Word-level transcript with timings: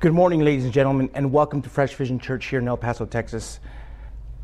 Good 0.00 0.14
morning, 0.14 0.40
ladies 0.40 0.64
and 0.64 0.72
gentlemen, 0.72 1.10
and 1.12 1.30
welcome 1.30 1.60
to 1.60 1.68
Fresh 1.68 1.94
Vision 1.96 2.18
Church 2.18 2.46
here 2.46 2.58
in 2.58 2.66
El 2.66 2.78
Paso, 2.78 3.04
Texas. 3.04 3.60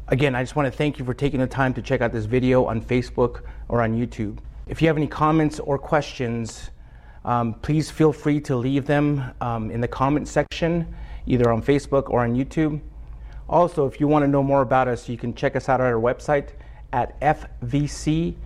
Again, 0.09 0.35
I 0.35 0.43
just 0.43 0.55
want 0.55 0.71
to 0.71 0.77
thank 0.77 0.99
you 0.99 1.05
for 1.07 1.15
taking 1.15 1.41
the 1.41 1.47
time 1.47 1.73
to 1.73 1.81
check 1.81 2.03
out 2.03 2.13
this 2.13 2.27
video 2.27 2.67
on 2.67 2.83
Facebook 2.83 3.41
or 3.71 3.81
on 3.81 3.95
YouTube. 3.95 4.37
If 4.67 4.83
you 4.83 4.89
have 4.89 4.99
any 4.99 5.07
comments 5.07 5.58
or 5.58 5.79
questions, 5.79 6.69
um, 7.25 7.55
please 7.55 7.91
feel 7.91 8.12
free 8.12 8.39
to 8.43 8.55
leave 8.55 8.84
them 8.84 9.32
um, 9.41 9.71
in 9.71 9.80
the 9.80 9.89
comment 9.89 10.29
section, 10.29 10.95
either 11.25 11.50
on 11.50 11.62
Facebook 11.62 12.11
or 12.11 12.20
on 12.20 12.34
YouTube. 12.34 12.79
Also, 13.48 13.86
if 13.86 13.98
you 13.98 14.07
want 14.07 14.25
to 14.25 14.29
know 14.29 14.43
more 14.43 14.61
about 14.61 14.88
us, 14.88 15.09
you 15.09 15.16
can 15.16 15.32
check 15.34 15.57
us 15.57 15.70
out 15.70 15.80
at 15.80 15.86
our 15.86 15.95
website 15.95 16.50
at 16.93 17.18
fvcelp.org, 17.23 18.36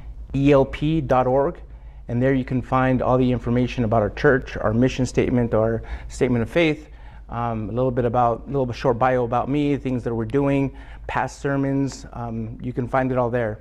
and 2.07 2.23
there 2.23 2.35
you 2.35 2.45
can 2.45 2.63
find 2.63 3.03
all 3.03 3.19
the 3.19 3.33
information 3.33 3.83
about 3.83 4.01
our 4.01 4.11
church, 4.11 4.57
our 4.57 4.73
mission 4.73 5.05
statement, 5.05 5.55
our 5.55 5.83
statement 6.07 6.43
of 6.43 6.49
faith, 6.49 6.87
um, 7.31 7.71
a 7.71 7.73
little 7.73 7.91
bit 7.91 8.05
about, 8.05 8.43
a 8.45 8.47
little 8.47 8.67
bit 8.67 8.77
short 8.77 8.99
bio 8.99 9.25
about 9.25 9.49
me, 9.49 9.77
things 9.77 10.05
that 10.05 10.15
we're 10.15 10.25
doing, 10.25 10.77
past 11.07 11.41
sermons. 11.41 12.05
Um, 12.13 12.59
you 12.61 12.73
can 12.73 12.89
find 12.89 13.11
it 13.13 13.19
all 13.19 13.31
there. 13.31 13.61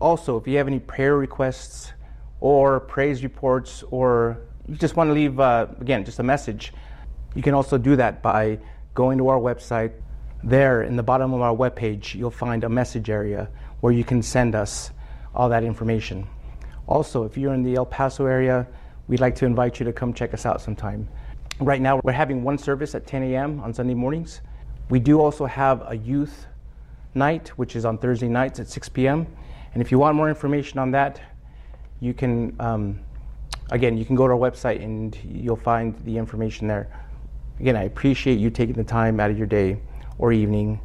Also, 0.00 0.36
if 0.36 0.46
you 0.46 0.56
have 0.58 0.68
any 0.68 0.78
prayer 0.78 1.16
requests 1.16 1.92
or 2.40 2.80
praise 2.80 3.24
reports, 3.24 3.82
or 3.90 4.38
you 4.68 4.76
just 4.76 4.94
want 4.94 5.08
to 5.08 5.14
leave, 5.14 5.40
uh, 5.40 5.66
again, 5.80 6.04
just 6.04 6.20
a 6.20 6.22
message, 6.22 6.72
you 7.34 7.42
can 7.42 7.52
also 7.52 7.76
do 7.76 7.96
that 7.96 8.22
by 8.22 8.58
going 8.94 9.18
to 9.18 9.28
our 9.28 9.38
website. 9.38 9.92
There, 10.44 10.82
in 10.82 10.94
the 10.94 11.02
bottom 11.02 11.34
of 11.34 11.40
our 11.40 11.54
webpage, 11.54 12.14
you'll 12.14 12.30
find 12.30 12.62
a 12.62 12.68
message 12.68 13.10
area 13.10 13.48
where 13.80 13.92
you 13.92 14.04
can 14.04 14.22
send 14.22 14.54
us 14.54 14.92
all 15.34 15.48
that 15.48 15.64
information. 15.64 16.28
Also, 16.86 17.24
if 17.24 17.36
you're 17.36 17.54
in 17.54 17.64
the 17.64 17.74
El 17.74 17.86
Paso 17.86 18.24
area, 18.26 18.68
we'd 19.08 19.20
like 19.20 19.34
to 19.36 19.46
invite 19.46 19.80
you 19.80 19.84
to 19.86 19.92
come 19.92 20.14
check 20.14 20.32
us 20.32 20.46
out 20.46 20.60
sometime. 20.60 21.08
Right 21.60 21.80
now, 21.80 22.00
we're 22.04 22.12
having 22.12 22.44
one 22.44 22.56
service 22.56 22.94
at 22.94 23.04
10 23.04 23.24
a.m. 23.24 23.58
on 23.60 23.74
Sunday 23.74 23.94
mornings. 23.94 24.42
We 24.90 25.00
do 25.00 25.20
also 25.20 25.44
have 25.44 25.82
a 25.90 25.96
youth 25.96 26.46
night, 27.14 27.48
which 27.58 27.74
is 27.74 27.84
on 27.84 27.98
Thursday 27.98 28.28
nights 28.28 28.60
at 28.60 28.68
6 28.68 28.88
p.m. 28.90 29.26
And 29.72 29.82
if 29.82 29.90
you 29.90 29.98
want 29.98 30.14
more 30.16 30.28
information 30.28 30.78
on 30.78 30.92
that, 30.92 31.20
you 31.98 32.14
can, 32.14 32.54
um, 32.60 33.00
again, 33.70 33.98
you 33.98 34.04
can 34.04 34.14
go 34.14 34.28
to 34.28 34.34
our 34.34 34.38
website 34.38 34.84
and 34.84 35.18
you'll 35.24 35.56
find 35.56 35.98
the 36.04 36.16
information 36.16 36.68
there. 36.68 36.88
Again, 37.58 37.76
I 37.76 37.82
appreciate 37.82 38.38
you 38.38 38.50
taking 38.50 38.76
the 38.76 38.84
time 38.84 39.18
out 39.18 39.32
of 39.32 39.36
your 39.36 39.48
day 39.48 39.80
or 40.18 40.32
evening, 40.32 40.78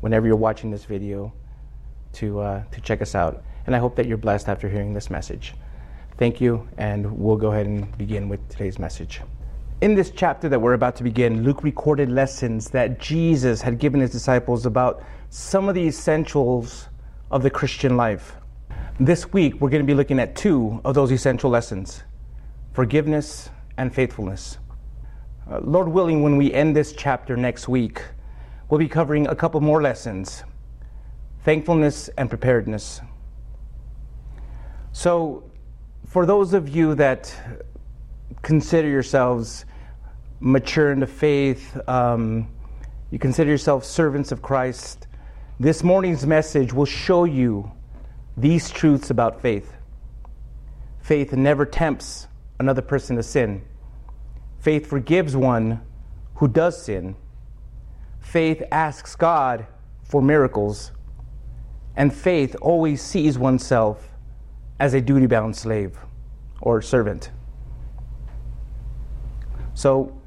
whenever 0.00 0.26
you're 0.26 0.36
watching 0.36 0.70
this 0.70 0.84
video, 0.84 1.32
to, 2.12 2.40
uh, 2.40 2.64
to 2.64 2.80
check 2.82 3.00
us 3.00 3.14
out. 3.14 3.42
And 3.64 3.74
I 3.74 3.78
hope 3.78 3.96
that 3.96 4.04
you're 4.04 4.18
blessed 4.18 4.50
after 4.50 4.68
hearing 4.68 4.92
this 4.92 5.08
message. 5.08 5.54
Thank 6.18 6.38
you, 6.38 6.68
and 6.76 7.18
we'll 7.18 7.36
go 7.36 7.52
ahead 7.52 7.66
and 7.66 7.96
begin 7.96 8.28
with 8.28 8.46
today's 8.50 8.78
message. 8.78 9.22
In 9.80 9.94
this 9.94 10.10
chapter 10.10 10.48
that 10.48 10.60
we're 10.60 10.72
about 10.72 10.96
to 10.96 11.04
begin, 11.04 11.44
Luke 11.44 11.62
recorded 11.62 12.10
lessons 12.10 12.70
that 12.70 12.98
Jesus 12.98 13.62
had 13.62 13.78
given 13.78 14.00
his 14.00 14.10
disciples 14.10 14.66
about 14.66 15.04
some 15.30 15.68
of 15.68 15.76
the 15.76 15.86
essentials 15.86 16.88
of 17.30 17.44
the 17.44 17.50
Christian 17.50 17.96
life. 17.96 18.34
This 18.98 19.32
week, 19.32 19.60
we're 19.60 19.70
going 19.70 19.80
to 19.80 19.86
be 19.86 19.94
looking 19.94 20.18
at 20.18 20.34
two 20.34 20.80
of 20.84 20.96
those 20.96 21.12
essential 21.12 21.48
lessons 21.48 22.02
forgiveness 22.72 23.50
and 23.76 23.94
faithfulness. 23.94 24.58
Uh, 25.48 25.60
Lord 25.60 25.86
willing, 25.86 26.24
when 26.24 26.36
we 26.36 26.52
end 26.52 26.74
this 26.74 26.92
chapter 26.92 27.36
next 27.36 27.68
week, 27.68 28.02
we'll 28.68 28.80
be 28.80 28.88
covering 28.88 29.28
a 29.28 29.36
couple 29.36 29.60
more 29.60 29.80
lessons 29.80 30.42
thankfulness 31.44 32.08
and 32.18 32.28
preparedness. 32.28 33.00
So, 34.90 35.48
for 36.04 36.26
those 36.26 36.52
of 36.52 36.68
you 36.68 36.96
that 36.96 37.32
consider 38.42 38.88
yourselves 38.88 39.64
mature 40.40 40.92
in 40.92 41.00
the 41.00 41.06
faith, 41.06 41.76
um, 41.88 42.48
you 43.10 43.18
consider 43.18 43.50
yourself 43.50 43.84
servants 43.84 44.32
of 44.32 44.42
Christ, 44.42 45.06
this 45.60 45.82
morning's 45.82 46.26
message 46.26 46.72
will 46.72 46.84
show 46.84 47.24
you 47.24 47.72
these 48.36 48.70
truths 48.70 49.10
about 49.10 49.40
faith. 49.42 49.74
Faith 51.00 51.32
never 51.32 51.64
tempts 51.66 52.28
another 52.60 52.82
person 52.82 53.16
to 53.16 53.22
sin. 53.22 53.62
Faith 54.60 54.86
forgives 54.86 55.34
one 55.34 55.80
who 56.34 56.46
does 56.46 56.80
sin. 56.80 57.16
Faith 58.20 58.62
asks 58.70 59.16
God 59.16 59.66
for 60.04 60.22
miracles. 60.22 60.92
And 61.96 62.14
faith 62.14 62.54
always 62.60 63.02
sees 63.02 63.38
oneself 63.38 64.08
as 64.78 64.94
a 64.94 65.00
duty 65.00 65.26
bound 65.26 65.56
slave 65.56 65.98
or 66.60 66.80
servant. 66.82 67.30
So, 69.74 70.17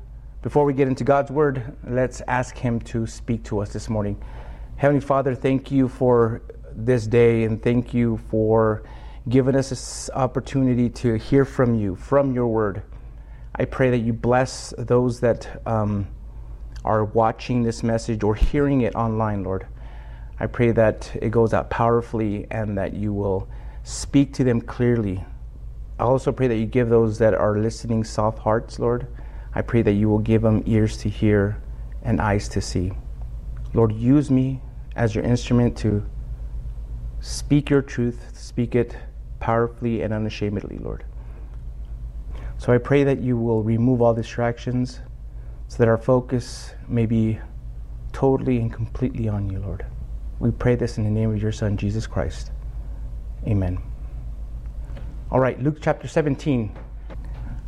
before 0.41 0.65
we 0.65 0.73
get 0.73 0.87
into 0.87 1.03
God's 1.03 1.29
word, 1.29 1.77
let's 1.83 2.21
ask 2.27 2.57
Him 2.57 2.79
to 2.81 3.05
speak 3.05 3.43
to 3.43 3.59
us 3.59 3.71
this 3.73 3.89
morning. 3.89 4.19
Heavenly 4.75 5.01
Father, 5.01 5.35
thank 5.35 5.69
you 5.69 5.87
for 5.87 6.41
this 6.73 7.05
day 7.05 7.43
and 7.43 7.61
thank 7.61 7.93
you 7.93 8.19
for 8.31 8.81
giving 9.29 9.55
us 9.55 9.69
this 9.69 10.09
opportunity 10.15 10.89
to 10.89 11.13
hear 11.13 11.45
from 11.45 11.75
you, 11.75 11.95
from 11.95 12.33
your 12.33 12.47
word. 12.47 12.81
I 13.55 13.65
pray 13.65 13.91
that 13.91 13.99
you 13.99 14.13
bless 14.13 14.73
those 14.79 15.19
that 15.19 15.61
um, 15.67 16.07
are 16.83 17.05
watching 17.05 17.61
this 17.61 17.83
message 17.83 18.23
or 18.23 18.33
hearing 18.33 18.81
it 18.81 18.95
online, 18.95 19.43
Lord. 19.43 19.67
I 20.39 20.47
pray 20.47 20.71
that 20.71 21.15
it 21.21 21.29
goes 21.29 21.53
out 21.53 21.69
powerfully 21.69 22.47
and 22.49 22.75
that 22.79 22.95
you 22.95 23.13
will 23.13 23.47
speak 23.83 24.33
to 24.33 24.43
them 24.43 24.59
clearly. 24.59 25.23
I 25.99 26.03
also 26.03 26.31
pray 26.31 26.47
that 26.47 26.57
you 26.57 26.65
give 26.65 26.89
those 26.89 27.19
that 27.19 27.35
are 27.35 27.59
listening 27.59 28.03
soft 28.03 28.39
hearts, 28.39 28.79
Lord 28.79 29.07
I 29.53 29.61
pray 29.61 29.81
that 29.81 29.93
you 29.93 30.09
will 30.09 30.19
give 30.19 30.41
them 30.41 30.63
ears 30.65 30.97
to 30.97 31.09
hear 31.09 31.61
and 32.03 32.21
eyes 32.21 32.47
to 32.49 32.61
see. 32.61 32.91
Lord, 33.73 33.93
use 33.93 34.31
me 34.31 34.61
as 34.95 35.15
your 35.15 35.23
instrument 35.23 35.77
to 35.79 36.05
speak 37.19 37.69
your 37.69 37.81
truth, 37.81 38.31
speak 38.33 38.75
it 38.75 38.95
powerfully 39.39 40.01
and 40.01 40.13
unashamedly, 40.13 40.77
Lord. 40.77 41.05
So 42.57 42.71
I 42.71 42.77
pray 42.77 43.03
that 43.03 43.19
you 43.19 43.37
will 43.37 43.63
remove 43.63 44.01
all 44.01 44.13
distractions 44.13 44.99
so 45.67 45.77
that 45.77 45.87
our 45.87 45.97
focus 45.97 46.73
may 46.87 47.05
be 47.05 47.39
totally 48.11 48.57
and 48.57 48.71
completely 48.71 49.27
on 49.27 49.49
you, 49.49 49.59
Lord. 49.59 49.85
We 50.39 50.51
pray 50.51 50.75
this 50.75 50.97
in 50.97 51.03
the 51.03 51.09
name 51.09 51.31
of 51.31 51.41
your 51.41 51.51
Son, 51.51 51.77
Jesus 51.77 52.07
Christ. 52.07 52.51
Amen. 53.47 53.81
All 55.31 55.39
right, 55.39 55.61
Luke 55.61 55.77
chapter 55.81 56.07
17. 56.07 56.77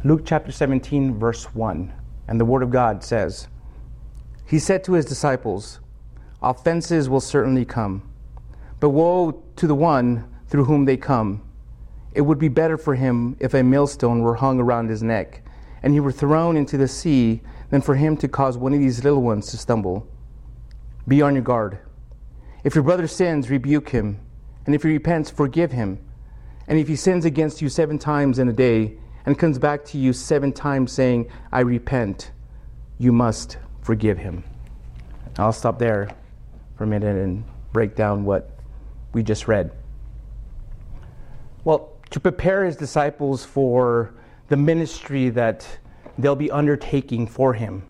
Luke 0.06 0.24
chapter 0.26 0.52
17, 0.52 1.18
verse 1.18 1.46
1. 1.56 1.94
And 2.28 2.38
the 2.38 2.44
Word 2.44 2.62
of 2.62 2.70
God 2.70 3.06
says, 3.06 3.48
He 4.46 4.60
said 4.60 4.84
to 4.84 4.94
His 4.94 5.06
disciples, 5.06 5.80
Offenses 6.42 7.08
will 7.08 7.22
certainly 7.22 7.64
come, 7.64 8.12
but 8.82 8.90
woe 8.90 9.42
to 9.56 9.66
the 9.66 9.74
one 9.74 10.30
through 10.50 10.66
whom 10.66 10.84
they 10.84 10.98
come. 10.98 11.42
It 12.14 12.20
would 12.20 12.38
be 12.38 12.50
better 12.50 12.78
for 12.78 12.96
him 12.96 13.38
if 13.40 13.54
a 13.54 13.64
millstone 13.64 14.20
were 14.20 14.36
hung 14.36 14.60
around 14.60 14.90
his 14.90 15.02
neck, 15.02 15.42
and 15.82 15.94
he 15.94 16.02
were 16.02 16.12
thrown 16.12 16.58
into 16.58 16.78
the 16.78 16.90
sea, 16.90 17.40
than 17.70 17.80
for 17.80 17.96
him 17.96 18.18
to 18.18 18.28
cause 18.28 18.58
one 18.58 18.74
of 18.74 18.80
these 18.80 19.06
little 19.06 19.22
ones 19.22 19.48
to 19.52 19.58
stumble. 19.58 20.06
Be 21.08 21.22
on 21.22 21.34
your 21.34 21.44
guard. 21.44 21.80
If 22.66 22.76
your 22.76 22.84
brother 22.84 23.08
sins, 23.08 23.50
rebuke 23.50 23.90
him, 23.90 24.20
and 24.66 24.76
if 24.76 24.84
he 24.84 24.90
repents, 24.90 25.30
forgive 25.30 25.72
him. 25.72 25.98
And 26.68 26.78
if 26.78 26.90
he 26.90 26.98
sins 26.98 27.24
against 27.24 27.62
you 27.62 27.70
seven 27.70 27.98
times 27.98 28.38
in 28.38 28.50
a 28.50 28.54
day, 28.54 28.98
and 29.26 29.38
comes 29.38 29.58
back 29.58 29.86
to 29.86 29.98
you 29.98 30.14
seven 30.14 30.52
times 30.52 30.92
saying, 30.92 31.30
I 31.52 31.62
repent, 31.62 32.32
you 32.98 33.12
must 33.12 33.58
forgive 33.82 34.18
him. 34.18 34.44
I'll 35.38 35.54
stop 35.54 35.80
there 35.80 36.10
for 36.78 36.84
a 36.84 36.88
minute 36.88 37.16
and 37.16 37.44
break 37.72 37.96
down 37.96 38.26
what 38.26 38.50
we 39.14 39.24
just 39.24 39.48
read. 39.48 39.72
Well, 41.64 41.92
to 42.12 42.20
prepare 42.20 42.66
his 42.66 42.76
disciples 42.76 43.44
for 43.46 44.14
the 44.50 44.58
ministry 44.58 45.30
that 45.30 45.68
they'll 46.18 46.36
be 46.36 46.52
undertaking 46.52 47.28
for 47.28 47.54
him, 47.54 47.84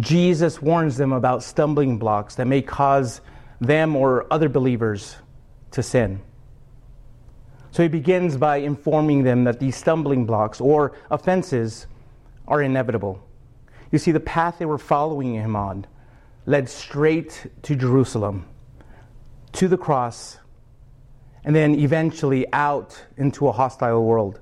Jesus 0.00 0.60
warns 0.60 0.96
them 0.96 1.12
about 1.12 1.42
stumbling 1.42 1.98
blocks 1.98 2.34
that 2.36 2.46
may 2.46 2.62
cause 2.62 3.20
them 3.60 3.96
or 3.96 4.26
other 4.32 4.48
believers 4.48 5.16
to 5.72 5.82
sin. 5.82 6.20
So 7.78 7.84
he 7.84 7.88
begins 7.88 8.36
by 8.36 8.56
informing 8.56 9.22
them 9.22 9.44
that 9.44 9.60
these 9.60 9.76
stumbling 9.76 10.26
blocks 10.26 10.60
or 10.60 10.96
offenses 11.12 11.86
are 12.48 12.60
inevitable. 12.60 13.22
You 13.92 14.00
see, 14.00 14.10
the 14.10 14.18
path 14.18 14.56
they 14.58 14.64
were 14.64 14.78
following 14.78 15.34
him 15.34 15.54
on 15.54 15.86
led 16.44 16.68
straight 16.68 17.46
to 17.62 17.76
Jerusalem, 17.76 18.48
to 19.52 19.68
the 19.68 19.78
cross, 19.78 20.38
and 21.44 21.54
then 21.54 21.76
eventually 21.76 22.52
out 22.52 23.00
into 23.16 23.46
a 23.46 23.52
hostile 23.52 24.04
world. 24.04 24.40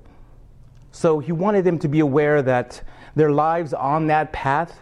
So 0.91 1.19
he 1.19 1.31
wanted 1.31 1.63
them 1.63 1.77
to 1.77 1.87
be 1.87 1.99
aware 1.99 2.41
that 2.41 2.81
their 3.15 3.29
lives 3.29 3.71
on 3.71 4.07
that 4.07 4.33
path 4.33 4.79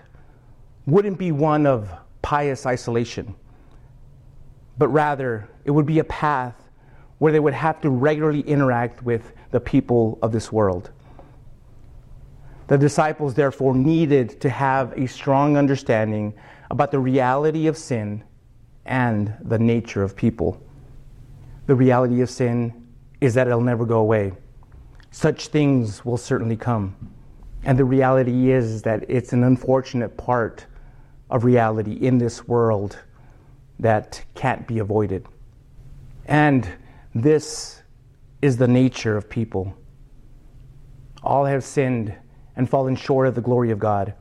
wouldn't 0.86 1.19
be 1.19 1.34
one 1.34 1.68
of 1.68 1.90
pious 2.22 2.66
isolation, 2.66 3.36
but 4.78 4.88
rather 4.88 5.50
it 5.66 5.72
would 5.72 5.86
be 5.86 6.00
a 6.00 6.06
path 6.06 6.64
where 7.17 7.31
they 7.31 7.39
would 7.39 7.53
have 7.53 7.81
to 7.81 7.89
regularly 7.89 8.41
interact 8.41 9.03
with 9.03 9.33
the 9.51 9.59
people 9.59 10.19
of 10.21 10.31
this 10.31 10.51
world. 10.51 10.91
The 12.67 12.77
disciples, 12.77 13.35
therefore, 13.35 13.75
needed 13.75 14.41
to 14.41 14.50
have 14.50 14.91
a 14.97 15.07
strong 15.07 15.56
understanding 15.56 16.33
about 16.71 16.91
the 16.91 17.00
reality 17.00 17.67
of 17.67 17.77
sin 17.77 18.23
and 18.85 19.33
the 19.41 19.59
nature 19.59 20.03
of 20.03 20.15
people. 20.15 20.62
The 21.67 21.75
reality 21.75 22.21
of 22.21 22.29
sin 22.29 22.88
is 23.21 23.33
that 23.35 23.47
it'll 23.47 23.61
never 23.61 23.85
go 23.85 24.00
away. 24.00 24.33
Such 25.11 25.47
things 25.47 26.03
will 26.03 26.18
certainly 26.18 26.57
come. 26.57 26.95
And 27.63 27.79
the 27.79 27.85
reality 27.85 28.51
is 28.51 28.81
that 28.83 29.06
it's 29.09 29.33
an 29.33 29.44
unfortunate 29.44 30.18
part 30.18 30.65
of 31.29 31.44
reality 31.44 31.94
in 31.94 32.18
this 32.18 32.47
world 32.47 33.00
that 33.79 34.23
can't 34.35 34.68
be 34.68 34.79
avoided. 34.79 35.25
And 36.25 36.68
this 37.15 37.81
is 38.41 38.57
the 38.57 38.67
nature 38.67 39.15
of 39.15 39.29
people. 39.29 39.73
All 41.23 41.45
have 41.45 41.63
sinned 41.63 42.13
and 42.57 42.69
fallen 42.69 42.97
short 42.97 43.25
of 43.27 43.35
the 43.35 43.41
glory 43.41 43.71
of 43.71 43.79
God. 43.79 44.13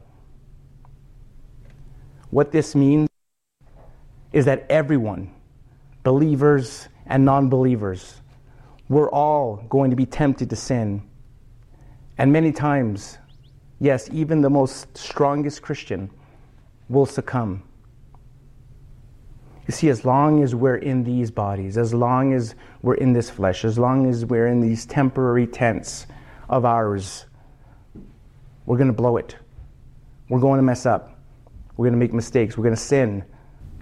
What 2.31 2.53
this 2.53 2.77
means 2.77 3.09
is 4.33 4.45
that 4.45 4.65
everyone, 4.71 5.35
believers 6.05 6.89
and 7.07 7.25
non 7.25 7.49
believers, 7.49 8.21
we're 8.89 9.11
all 9.11 9.57
going 9.69 9.91
to 9.91 9.97
be 9.97 10.07
tempted 10.07 10.49
to 10.51 10.57
sin. 10.57 11.03
And 12.17 12.33
many 12.33 12.53
times, 12.53 13.19
yes, 13.81 14.09
even 14.13 14.41
the 14.41 14.51
most 14.51 14.97
strongest 14.97 15.63
Christian 15.63 16.11
will 16.89 17.07
succumb. 17.07 17.65
You 19.67 19.73
see, 19.73 19.89
as 19.89 20.05
long 20.05 20.43
as 20.43 20.55
we're 20.55 20.77
in 20.77 21.05
these 21.05 21.31
bodies, 21.31 21.79
as 21.79 21.95
long 21.95 22.35
as 22.35 22.55
we're 22.83 22.95
in 22.95 23.15
this 23.15 23.31
flesh, 23.31 23.65
as 23.65 23.79
long 23.79 24.07
as 24.07 24.25
we're 24.27 24.47
in 24.47 24.61
these 24.61 24.85
temporary 24.85 25.47
tents 25.47 26.07
of 26.49 26.65
ours, 26.67 27.25
we're 28.67 28.77
going 28.77 28.89
to 28.89 28.93
blow 28.93 29.17
it. 29.17 29.37
We're 30.29 30.41
going 30.41 30.59
to 30.59 30.63
mess 30.63 30.85
up. 30.85 31.19
We're 31.77 31.85
going 31.85 31.95
to 31.95 31.99
make 31.99 32.13
mistakes. 32.13 32.59
We're 32.59 32.65
going 32.65 32.77
to 32.77 32.81
sin. 32.81 33.25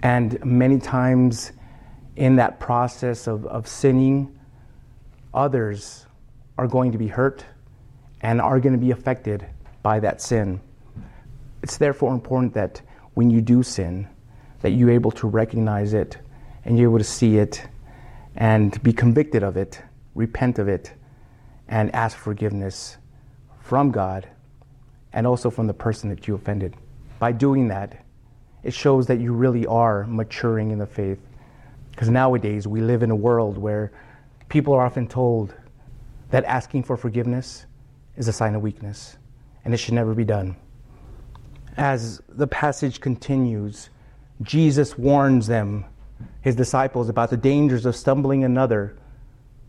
And 0.03 0.43
many 0.45 0.79
times 0.79 1.51
in 2.15 2.37
that 2.37 2.59
process 2.59 3.27
of, 3.27 3.45
of 3.47 3.67
sinning, 3.67 4.37
others 5.33 6.05
are 6.57 6.67
going 6.67 6.91
to 6.91 6.97
be 6.97 7.07
hurt 7.07 7.45
and 8.21 8.39
are 8.39 8.59
going 8.59 8.73
to 8.73 8.79
be 8.79 8.91
affected 8.91 9.45
by 9.81 9.99
that 9.99 10.21
sin. 10.21 10.61
It's 11.61 11.77
therefore 11.77 12.13
important 12.13 12.53
that 12.53 12.81
when 13.15 13.29
you 13.29 13.41
do 13.41 13.63
sin, 13.63 14.07
that 14.63 14.71
you're 14.71 14.89
able 14.89 15.11
to 15.11 15.27
recognize 15.27 15.93
it 15.93 16.17
and 16.65 16.79
you're 16.79 16.89
able 16.89 16.97
to 16.97 17.03
see 17.03 17.37
it 17.37 17.67
and 18.35 18.81
be 18.81 18.93
convicted 18.93 19.43
of 19.43 19.57
it, 19.57 19.81
repent 20.15 20.57
of 20.57 20.67
it, 20.67 20.93
and 21.67 21.93
ask 21.93 22.17
forgiveness 22.17 22.97
from 23.61 23.91
God 23.91 24.27
and 25.11 25.27
also 25.27 25.49
from 25.49 25.67
the 25.67 25.73
person 25.73 26.09
that 26.09 26.27
you 26.27 26.33
offended. 26.33 26.75
By 27.19 27.33
doing 27.33 27.67
that, 27.67 28.05
it 28.63 28.73
shows 28.73 29.05
that 29.07 29.19
you 29.19 29.33
really 29.33 29.65
are 29.65 30.05
maturing 30.07 30.71
in 30.71 30.79
the 30.79 30.87
faith. 30.87 31.19
Because 31.91 32.09
nowadays 32.09 32.65
we 32.65 32.79
live 32.79 33.03
in 33.03 33.11
a 33.11 33.15
world 33.15 33.57
where 33.57 33.91
people 34.47 34.73
are 34.73 34.85
often 34.85 35.07
told 35.07 35.53
that 36.31 36.45
asking 36.45 36.83
for 36.83 36.95
forgiveness 36.95 37.65
is 38.15 38.29
a 38.29 38.33
sign 38.33 38.55
of 38.55 38.61
weakness 38.61 39.17
and 39.65 39.73
it 39.73 39.77
should 39.77 39.93
never 39.93 40.13
be 40.13 40.23
done. 40.23 40.55
As 41.75 42.21
the 42.29 42.47
passage 42.47 43.01
continues, 43.01 43.89
Jesus 44.43 44.97
warns 44.97 45.47
them, 45.47 45.85
his 46.41 46.55
disciples, 46.55 47.09
about 47.09 47.29
the 47.29 47.37
dangers 47.37 47.85
of 47.85 47.95
stumbling 47.95 48.43
another, 48.43 48.97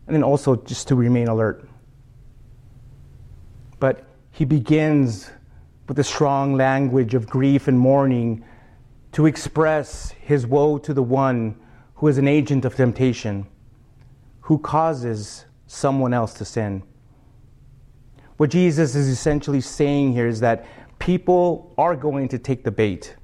and 0.07 0.15
then 0.15 0.23
also 0.23 0.55
just 0.55 0.87
to 0.89 0.95
remain 0.95 1.27
alert. 1.27 1.67
But 3.79 4.05
he 4.31 4.45
begins 4.45 5.31
with 5.87 5.99
a 5.99 6.03
strong 6.03 6.55
language 6.55 7.13
of 7.13 7.27
grief 7.27 7.67
and 7.67 7.79
mourning 7.79 8.43
to 9.13 9.25
express 9.25 10.11
his 10.11 10.45
woe 10.45 10.77
to 10.79 10.93
the 10.93 11.03
one 11.03 11.55
who 11.95 12.07
is 12.07 12.17
an 12.17 12.27
agent 12.27 12.65
of 12.65 12.75
temptation, 12.75 13.47
who 14.41 14.57
causes 14.57 15.45
someone 15.67 16.13
else 16.13 16.33
to 16.33 16.45
sin. 16.45 16.83
What 18.37 18.49
Jesus 18.49 18.95
is 18.95 19.07
essentially 19.07 19.61
saying 19.61 20.11
here 20.13 20.27
is 20.27 20.41
that 20.41 20.65
people 20.99 21.73
are 21.77 21.95
going 21.95 22.27
to 22.29 22.37
take 22.37 22.63
the 22.63 22.71
bait, 22.71 23.15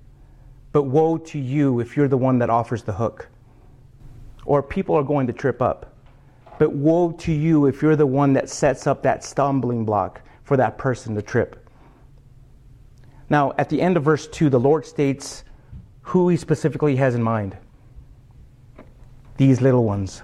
but 0.72 0.84
woe 0.84 1.18
to 1.18 1.40
you 1.40 1.80
if 1.80 1.98
you're 1.98 2.08
the 2.08 2.18
one 2.18 2.40
that 2.40 2.50
offers 2.50 2.84
the 2.84 2.94
hook. 2.94 3.28
Or 4.46 4.64
people 4.64 4.96
are 4.96 5.04
going 5.04 5.28
to 5.28 5.34
trip 5.34 5.62
up, 5.62 5.94
but 6.58 6.74
woe 6.74 7.12
to 7.12 7.32
you 7.32 7.66
if 7.66 7.82
you're 7.82 7.96
the 7.96 8.06
one 8.06 8.34
that 8.34 8.50
sets 8.50 8.88
up 8.88 9.04
that 9.04 9.24
stumbling 9.24 9.86
block 9.86 10.22
for 10.44 10.58
that 10.58 10.78
person 10.78 11.16
to 11.16 11.22
trip. 11.22 11.70
Now, 13.30 13.54
at 13.58 13.70
the 13.70 13.82
end 13.82 13.98
of 13.98 14.04
verse 14.04 14.28
2, 14.28 14.50
the 14.50 14.60
Lord 14.60 14.86
states 14.86 15.44
who 16.02 16.28
he 16.30 16.38
specifically 16.38 16.96
has 16.98 17.16
in 17.16 17.24
mind 17.24 17.58
these 19.38 19.62
little 19.62 19.86
ones. 19.86 20.22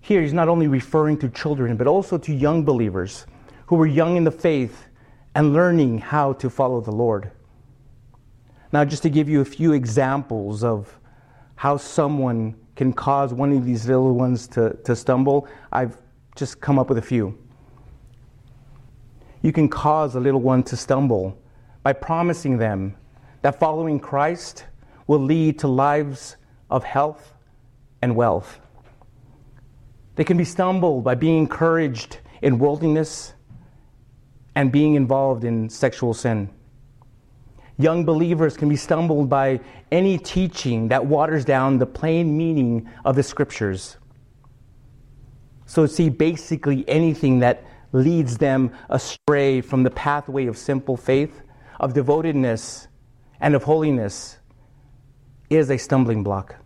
Here, 0.00 0.22
he's 0.22 0.32
not 0.32 0.48
only 0.48 0.66
referring 0.66 1.18
to 1.18 1.28
children, 1.28 1.76
but 1.76 1.86
also 1.86 2.16
to 2.18 2.32
young 2.32 2.64
believers 2.64 3.26
who 3.66 3.76
were 3.76 3.86
young 3.86 4.16
in 4.16 4.24
the 4.24 4.30
faith 4.30 4.86
and 5.34 5.52
learning 5.52 5.98
how 5.98 6.32
to 6.34 6.48
follow 6.48 6.80
the 6.80 6.92
Lord. 6.92 7.30
Now, 8.76 8.84
just 8.84 9.02
to 9.04 9.08
give 9.08 9.26
you 9.26 9.40
a 9.40 9.44
few 9.46 9.72
examples 9.72 10.62
of 10.62 11.00
how 11.54 11.78
someone 11.78 12.54
can 12.74 12.92
cause 12.92 13.32
one 13.32 13.50
of 13.52 13.64
these 13.64 13.86
little 13.86 14.12
ones 14.12 14.46
to, 14.48 14.76
to 14.84 14.94
stumble, 14.94 15.48
I've 15.72 15.96
just 16.34 16.60
come 16.60 16.78
up 16.78 16.90
with 16.90 16.98
a 16.98 17.02
few. 17.02 17.38
You 19.40 19.50
can 19.50 19.70
cause 19.70 20.14
a 20.14 20.20
little 20.20 20.42
one 20.42 20.62
to 20.64 20.76
stumble 20.76 21.38
by 21.82 21.94
promising 21.94 22.58
them 22.58 22.94
that 23.40 23.58
following 23.58 23.98
Christ 23.98 24.66
will 25.06 25.20
lead 25.20 25.58
to 25.60 25.68
lives 25.68 26.36
of 26.68 26.84
health 26.84 27.32
and 28.02 28.14
wealth. 28.14 28.60
They 30.16 30.24
can 30.24 30.36
be 30.36 30.44
stumbled 30.44 31.02
by 31.02 31.14
being 31.14 31.38
encouraged 31.38 32.18
in 32.42 32.58
worldliness 32.58 33.32
and 34.54 34.70
being 34.70 34.96
involved 34.96 35.44
in 35.44 35.70
sexual 35.70 36.12
sin. 36.12 36.50
Young 37.78 38.04
believers 38.04 38.56
can 38.56 38.68
be 38.68 38.76
stumbled 38.76 39.28
by 39.28 39.60
any 39.92 40.16
teaching 40.16 40.88
that 40.88 41.04
waters 41.04 41.44
down 41.44 41.78
the 41.78 41.86
plain 41.86 42.36
meaning 42.36 42.88
of 43.04 43.16
the 43.16 43.22
scriptures. 43.22 43.98
So, 45.66 45.84
see, 45.86 46.08
basically 46.08 46.84
anything 46.88 47.40
that 47.40 47.64
leads 47.92 48.38
them 48.38 48.70
astray 48.88 49.60
from 49.60 49.82
the 49.82 49.90
pathway 49.90 50.46
of 50.46 50.56
simple 50.56 50.96
faith, 50.96 51.42
of 51.80 51.92
devotedness, 51.92 52.88
and 53.40 53.54
of 53.54 53.64
holiness 53.64 54.38
is 55.50 55.70
a 55.70 55.76
stumbling 55.76 56.22
block. 56.22 56.56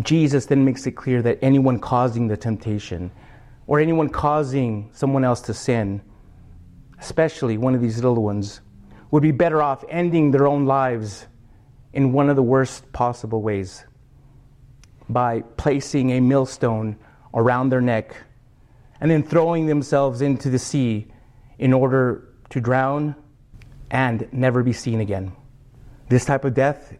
Jesus 0.00 0.46
then 0.46 0.64
makes 0.64 0.86
it 0.86 0.92
clear 0.92 1.22
that 1.22 1.38
anyone 1.40 1.78
causing 1.78 2.26
the 2.26 2.36
temptation 2.36 3.10
or 3.66 3.80
anyone 3.80 4.08
causing 4.08 4.90
someone 4.92 5.24
else 5.24 5.40
to 5.42 5.54
sin, 5.54 6.02
especially 7.04 7.58
one 7.58 7.74
of 7.74 7.82
these 7.82 7.96
little 7.96 8.22
ones, 8.22 8.62
would 9.10 9.22
be 9.22 9.30
better 9.30 9.62
off 9.62 9.84
ending 9.90 10.30
their 10.30 10.46
own 10.46 10.64
lives 10.64 11.26
in 11.92 12.12
one 12.12 12.30
of 12.30 12.36
the 12.36 12.42
worst 12.42 12.90
possible 12.92 13.42
ways 13.42 13.84
by 15.08 15.42
placing 15.58 16.12
a 16.12 16.20
millstone 16.20 16.96
around 17.34 17.68
their 17.68 17.82
neck 17.82 18.16
and 19.00 19.10
then 19.10 19.22
throwing 19.22 19.66
themselves 19.66 20.22
into 20.22 20.48
the 20.48 20.58
sea 20.58 21.06
in 21.58 21.74
order 21.74 22.26
to 22.48 22.58
drown 22.60 23.14
and 23.90 24.26
never 24.32 24.62
be 24.62 24.72
seen 24.72 25.00
again. 25.00 25.30
This 26.08 26.24
type 26.24 26.44
of 26.44 26.54
death 26.54 26.94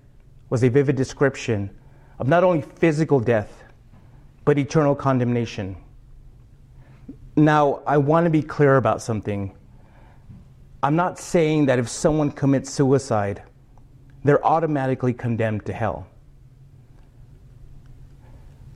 was 0.51 0.63
a 0.63 0.69
vivid 0.69 0.97
description 0.97 1.71
of 2.19 2.29
not 2.29 2.45
only 2.45 2.61
physical 2.61 3.21
death, 3.21 3.65
but 4.45 4.59
eternal 4.59 4.95
condemnation. 4.95 5.77
Now, 7.37 7.81
I 7.87 7.97
want 7.97 8.25
to 8.25 8.31
be 8.31 8.43
clear 8.43 8.77
about 8.77 9.01
something. 9.01 9.57
I'm 10.85 10.97
not 10.97 11.19
saying 11.19 11.65
that 11.67 11.79
if 11.79 11.89
someone 11.89 12.31
commits 12.31 12.69
suicide, 12.71 13.43
they're 14.23 14.45
automatically 14.45 15.15
condemned 15.15 15.65
to 15.65 15.73
hell. 15.73 16.07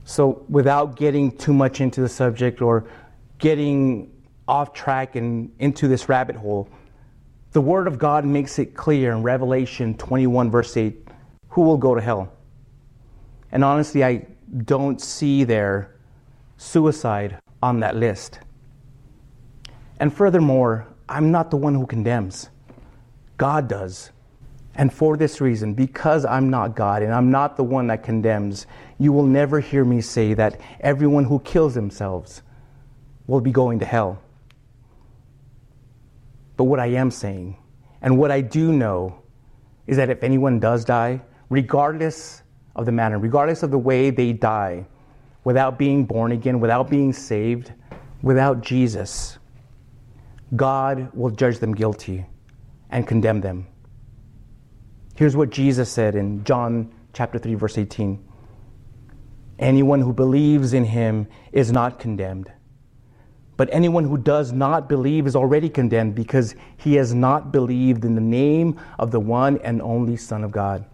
So, 0.05 0.43
without 0.49 0.95
getting 0.95 1.31
too 1.37 1.53
much 1.53 1.81
into 1.81 2.01
the 2.01 2.09
subject 2.09 2.63
or 2.63 2.89
getting 3.37 4.11
off 4.47 4.73
track 4.73 5.17
and 5.17 5.51
into 5.59 5.87
this 5.87 6.09
rabbit 6.09 6.35
hole, 6.35 6.67
the 7.51 7.61
Word 7.61 7.85
of 7.85 7.99
God 7.99 8.25
makes 8.25 8.57
it 8.57 8.73
clear 8.73 9.11
in 9.11 9.21
Revelation 9.21 9.95
21, 9.95 10.49
verse 10.49 10.75
8, 10.75 11.09
who 11.49 11.61
will 11.61 11.77
go 11.77 11.93
to 11.93 12.01
hell. 12.01 12.33
And 13.51 13.63
honestly, 13.63 14.03
I 14.03 14.25
don't 14.65 14.99
see 14.99 15.43
there 15.43 15.95
suicide 16.57 17.37
on 17.61 17.81
that 17.81 17.95
list. 17.95 18.39
And 19.99 20.11
furthermore, 20.11 20.87
I'm 21.09 21.31
not 21.31 21.49
the 21.49 21.57
one 21.57 21.73
who 21.73 21.87
condemns, 21.87 22.49
God 23.37 23.67
does. 23.67 24.11
And 24.75 24.93
for 24.93 25.17
this 25.17 25.41
reason, 25.41 25.73
because 25.73 26.23
I'm 26.23 26.49
not 26.49 26.75
God 26.75 27.01
and 27.01 27.11
I'm 27.11 27.31
not 27.31 27.57
the 27.57 27.63
one 27.63 27.87
that 27.87 28.03
condemns, 28.03 28.67
you 28.99 29.11
will 29.11 29.25
never 29.25 29.59
hear 29.59 29.83
me 29.83 30.01
say 30.01 30.35
that 30.35 30.61
everyone 30.79 31.25
who 31.25 31.39
kills 31.39 31.73
themselves 31.73 32.43
will 33.25 33.41
be 33.41 33.51
going 33.51 33.79
to 33.79 33.85
hell. 33.85 34.21
But 36.55 36.65
what 36.65 36.79
I 36.79 36.87
am 36.87 37.09
saying, 37.09 37.57
and 38.01 38.17
what 38.17 38.31
I 38.31 38.41
do 38.41 38.71
know, 38.71 39.19
is 39.87 39.97
that 39.97 40.09
if 40.09 40.23
anyone 40.23 40.59
does 40.59 40.85
die, 40.85 41.21
regardless 41.49 42.43
of 42.75 42.85
the 42.85 42.91
manner, 42.91 43.17
regardless 43.17 43.63
of 43.63 43.71
the 43.71 43.79
way 43.79 44.11
they 44.11 44.31
die, 44.31 44.85
without 45.43 45.79
being 45.79 46.05
born 46.05 46.31
again, 46.31 46.59
without 46.59 46.89
being 46.89 47.11
saved, 47.11 47.73
without 48.21 48.61
Jesus, 48.61 49.39
God 50.55 51.09
will 51.13 51.29
judge 51.29 51.59
them 51.59 51.73
guilty 51.73 52.25
and 52.89 53.07
condemn 53.07 53.41
them. 53.41 53.67
Here's 55.15 55.35
what 55.35 55.49
Jesus 55.49 55.91
said 55.91 56.15
in 56.15 56.43
John 56.43 56.93
chapter 57.13 57.37
3 57.37 57.55
verse 57.55 57.77
18. 57.77 58.25
Anyone 59.59 60.01
who 60.01 60.13
believes 60.13 60.73
in 60.73 60.85
him 60.85 61.27
is 61.51 61.71
not 61.71 61.99
condemned. 61.99 62.51
But 63.57 63.67
anyone 63.73 64.05
who 64.05 64.17
does 64.17 64.53
not 64.53 64.87
believe 64.87 65.27
is 65.27 65.35
already 65.35 65.67
condemned 65.67 66.15
because 66.15 66.55
he 66.77 66.95
has 66.95 67.13
not 67.13 67.51
believed 67.51 68.05
in 68.05 68.15
the 68.15 68.21
name 68.21 68.79
of 68.97 69.11
the 69.11 69.19
one 69.19 69.57
and 69.57 69.81
only 69.81 70.15
Son 70.15 70.45
of 70.45 70.51
God. 70.51 70.85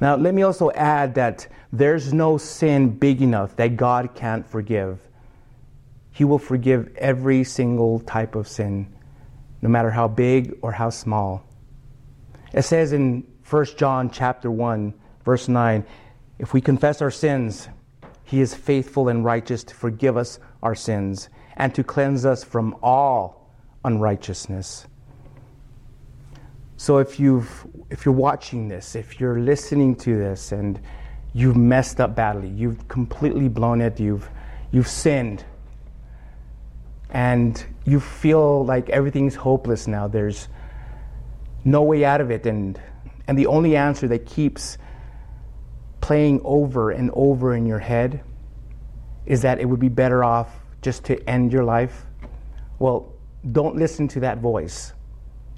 Now, 0.00 0.16
let 0.16 0.34
me 0.34 0.42
also 0.42 0.72
add 0.72 1.14
that 1.14 1.46
there's 1.72 2.12
no 2.12 2.36
sin 2.36 2.90
big 2.98 3.22
enough 3.22 3.54
that 3.54 3.76
God 3.76 4.16
can't 4.16 4.44
forgive. 4.44 4.98
He 6.12 6.24
will 6.24 6.38
forgive 6.38 6.94
every 6.96 7.42
single 7.44 8.00
type 8.00 8.34
of 8.34 8.46
sin, 8.46 8.94
no 9.60 9.68
matter 9.68 9.90
how 9.90 10.08
big 10.08 10.58
or 10.62 10.72
how 10.72 10.90
small. 10.90 11.44
It 12.52 12.62
says 12.62 12.92
in 12.92 13.26
1 13.48 13.64
John 13.76 14.10
chapter 14.10 14.50
1, 14.50 14.94
verse 15.24 15.48
9, 15.48 15.84
if 16.38 16.52
we 16.52 16.60
confess 16.60 17.00
our 17.00 17.10
sins, 17.10 17.68
he 18.24 18.40
is 18.40 18.54
faithful 18.54 19.08
and 19.08 19.24
righteous 19.24 19.64
to 19.64 19.74
forgive 19.74 20.16
us 20.16 20.38
our 20.62 20.74
sins 20.74 21.28
and 21.56 21.74
to 21.74 21.84
cleanse 21.84 22.24
us 22.24 22.44
from 22.44 22.76
all 22.82 23.50
unrighteousness. 23.84 24.86
So 26.76 26.98
if 26.98 27.20
you've 27.20 27.66
if 27.90 28.04
you're 28.04 28.14
watching 28.14 28.68
this, 28.68 28.96
if 28.96 29.20
you're 29.20 29.38
listening 29.38 29.94
to 29.96 30.16
this 30.16 30.50
and 30.50 30.80
you've 31.32 31.56
messed 31.56 32.00
up 32.00 32.16
badly, 32.16 32.48
you've 32.48 32.88
completely 32.88 33.48
blown 33.48 33.80
it, 33.80 34.00
you've 34.00 34.28
you've 34.72 34.88
sinned, 34.88 35.44
and 37.12 37.64
you 37.84 38.00
feel 38.00 38.64
like 38.64 38.88
everything's 38.90 39.34
hopeless 39.34 39.86
now, 39.86 40.08
there's 40.08 40.48
no 41.64 41.82
way 41.82 42.04
out 42.04 42.20
of 42.20 42.30
it 42.30 42.44
and 42.44 42.80
and 43.28 43.38
the 43.38 43.46
only 43.46 43.76
answer 43.76 44.08
that 44.08 44.26
keeps 44.26 44.78
playing 46.00 46.40
over 46.44 46.90
and 46.90 47.10
over 47.14 47.54
in 47.54 47.64
your 47.64 47.78
head 47.78 48.22
is 49.26 49.42
that 49.42 49.60
it 49.60 49.64
would 49.64 49.78
be 49.78 49.88
better 49.88 50.24
off 50.24 50.50
just 50.82 51.04
to 51.04 51.28
end 51.28 51.52
your 51.52 51.62
life. 51.62 52.04
Well, 52.80 53.14
don't 53.52 53.76
listen 53.76 54.08
to 54.08 54.20
that 54.20 54.38
voice. 54.38 54.92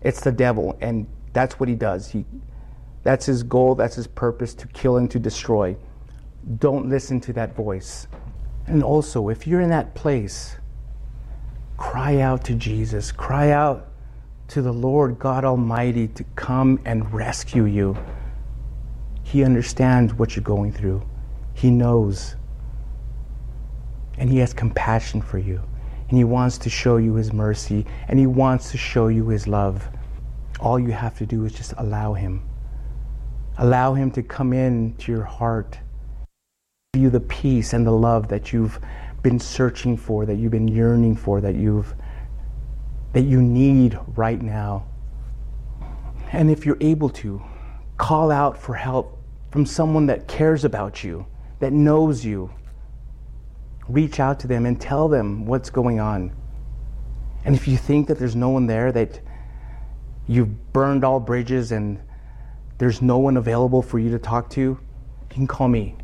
It's 0.03 0.21
the 0.21 0.33
devil, 0.33 0.77
and 0.83 1.07
that's 1.33 1.59
what 1.59 1.69
he 1.69 1.75
does. 1.75 2.09
He, 2.09 2.27
that's 3.03 3.25
his 3.25 3.43
goal, 3.43 3.75
that's 3.75 3.97
his 3.97 4.07
purpose 4.07 4.55
to 4.57 4.69
kill 4.69 4.99
and 4.99 5.11
to 5.11 5.19
destroy. 5.19 5.75
Don't 6.59 6.91
listen 6.91 7.21
to 7.23 7.33
that 7.33 7.57
voice. 7.57 8.07
And 8.67 8.83
also, 8.83 9.31
if 9.31 9.47
you're 9.47 9.63
in 9.63 9.71
that 9.71 9.95
place, 9.95 10.57
cry 11.77 12.21
out 12.21 12.45
to 12.45 12.55
Jesus, 12.55 13.13
cry 13.13 13.51
out 13.51 13.89
to 14.49 14.63
the 14.63 14.73
Lord 14.73 15.19
God 15.19 15.45
Almighty 15.45 16.09
to 16.09 16.25
come 16.37 16.81
and 16.85 17.13
rescue 17.13 17.65
you. 17.65 17.97
He 19.23 19.43
understands 19.43 20.15
what 20.15 20.37
you're 20.37 20.45
going 20.45 20.73
through, 20.73 21.03
He 21.55 21.71
knows. 21.71 22.37
And 24.17 24.31
He 24.31 24.39
has 24.39 24.53
compassion 24.53 25.21
for 25.21 25.39
you. 25.39 25.61
And 26.09 26.17
He 26.17 26.25
wants 26.25 26.59
to 26.59 26.71
show 26.71 26.99
you 26.99 27.15
His 27.15 27.33
mercy. 27.33 27.85
And 28.07 28.19
He 28.19 28.27
wants 28.27 28.71
to 28.71 28.79
show 28.79 29.09
you 29.09 29.29
His 29.29 29.49
love. 29.49 29.89
All 30.61 30.79
you 30.79 30.93
have 30.93 31.19
to 31.19 31.27
do 31.27 31.45
is 31.45 31.53
just 31.53 31.75
allow 31.79 32.13
Him. 32.13 32.49
Allow 33.59 33.95
Him 33.95 34.11
to 34.13 34.23
come 34.23 34.53
into 34.53 35.11
your 35.11 35.25
heart, 35.25 35.79
give 36.93 37.03
you 37.03 37.11
the 37.11 37.21
peace 37.21 37.73
and 37.73 37.85
the 37.85 37.93
love 37.93 38.29
that 38.29 38.53
you've 38.53 38.79
been 39.25 39.41
searching 39.41 39.97
for, 39.97 40.25
that 40.27 40.37
you've 40.37 40.53
been 40.53 40.69
yearning 40.69 41.17
for, 41.17 41.41
that 41.41 41.57
you've 41.57 41.93
that 43.15 43.23
you 43.23 43.41
need 43.41 43.99
right 44.17 44.41
now. 44.41 44.87
And 46.33 46.51
if 46.51 46.67
you're 46.67 46.79
able 46.81 47.09
to, 47.11 47.43
call 47.97 48.31
out 48.31 48.59
for 48.59 48.75
help 48.75 49.23
from 49.53 49.65
someone 49.65 50.07
that 50.07 50.27
cares 50.27 50.65
about 50.65 51.05
you, 51.05 51.25
that 51.61 51.73
knows 51.73 52.25
you, 52.25 52.53
reach 53.89 54.19
out 54.19 54.41
to 54.41 54.49
them 54.49 54.67
and 54.67 54.81
tell 54.81 55.09
them 55.09 55.47
what's 55.47 55.71
going 55.71 56.01
on. 56.01 56.35
And 57.45 57.55
if 57.55 57.69
you 57.69 57.77
think 57.77 58.09
that 58.09 58.19
there's 58.19 58.35
no 58.35 58.49
one 58.49 58.67
there, 58.67 58.91
that 58.91 59.21
you've 60.27 60.73
burned 60.73 61.05
all 61.05 61.21
bridges 61.21 61.71
and 61.71 62.01
there's 62.79 63.01
no 63.01 63.19
one 63.19 63.37
available 63.37 63.81
for 63.81 64.01
you 64.01 64.11
to 64.11 64.19
talk 64.19 64.51
to, 64.51 64.61
you 64.61 64.79
can 65.31 65.47
call 65.47 65.69
me. 65.69 65.97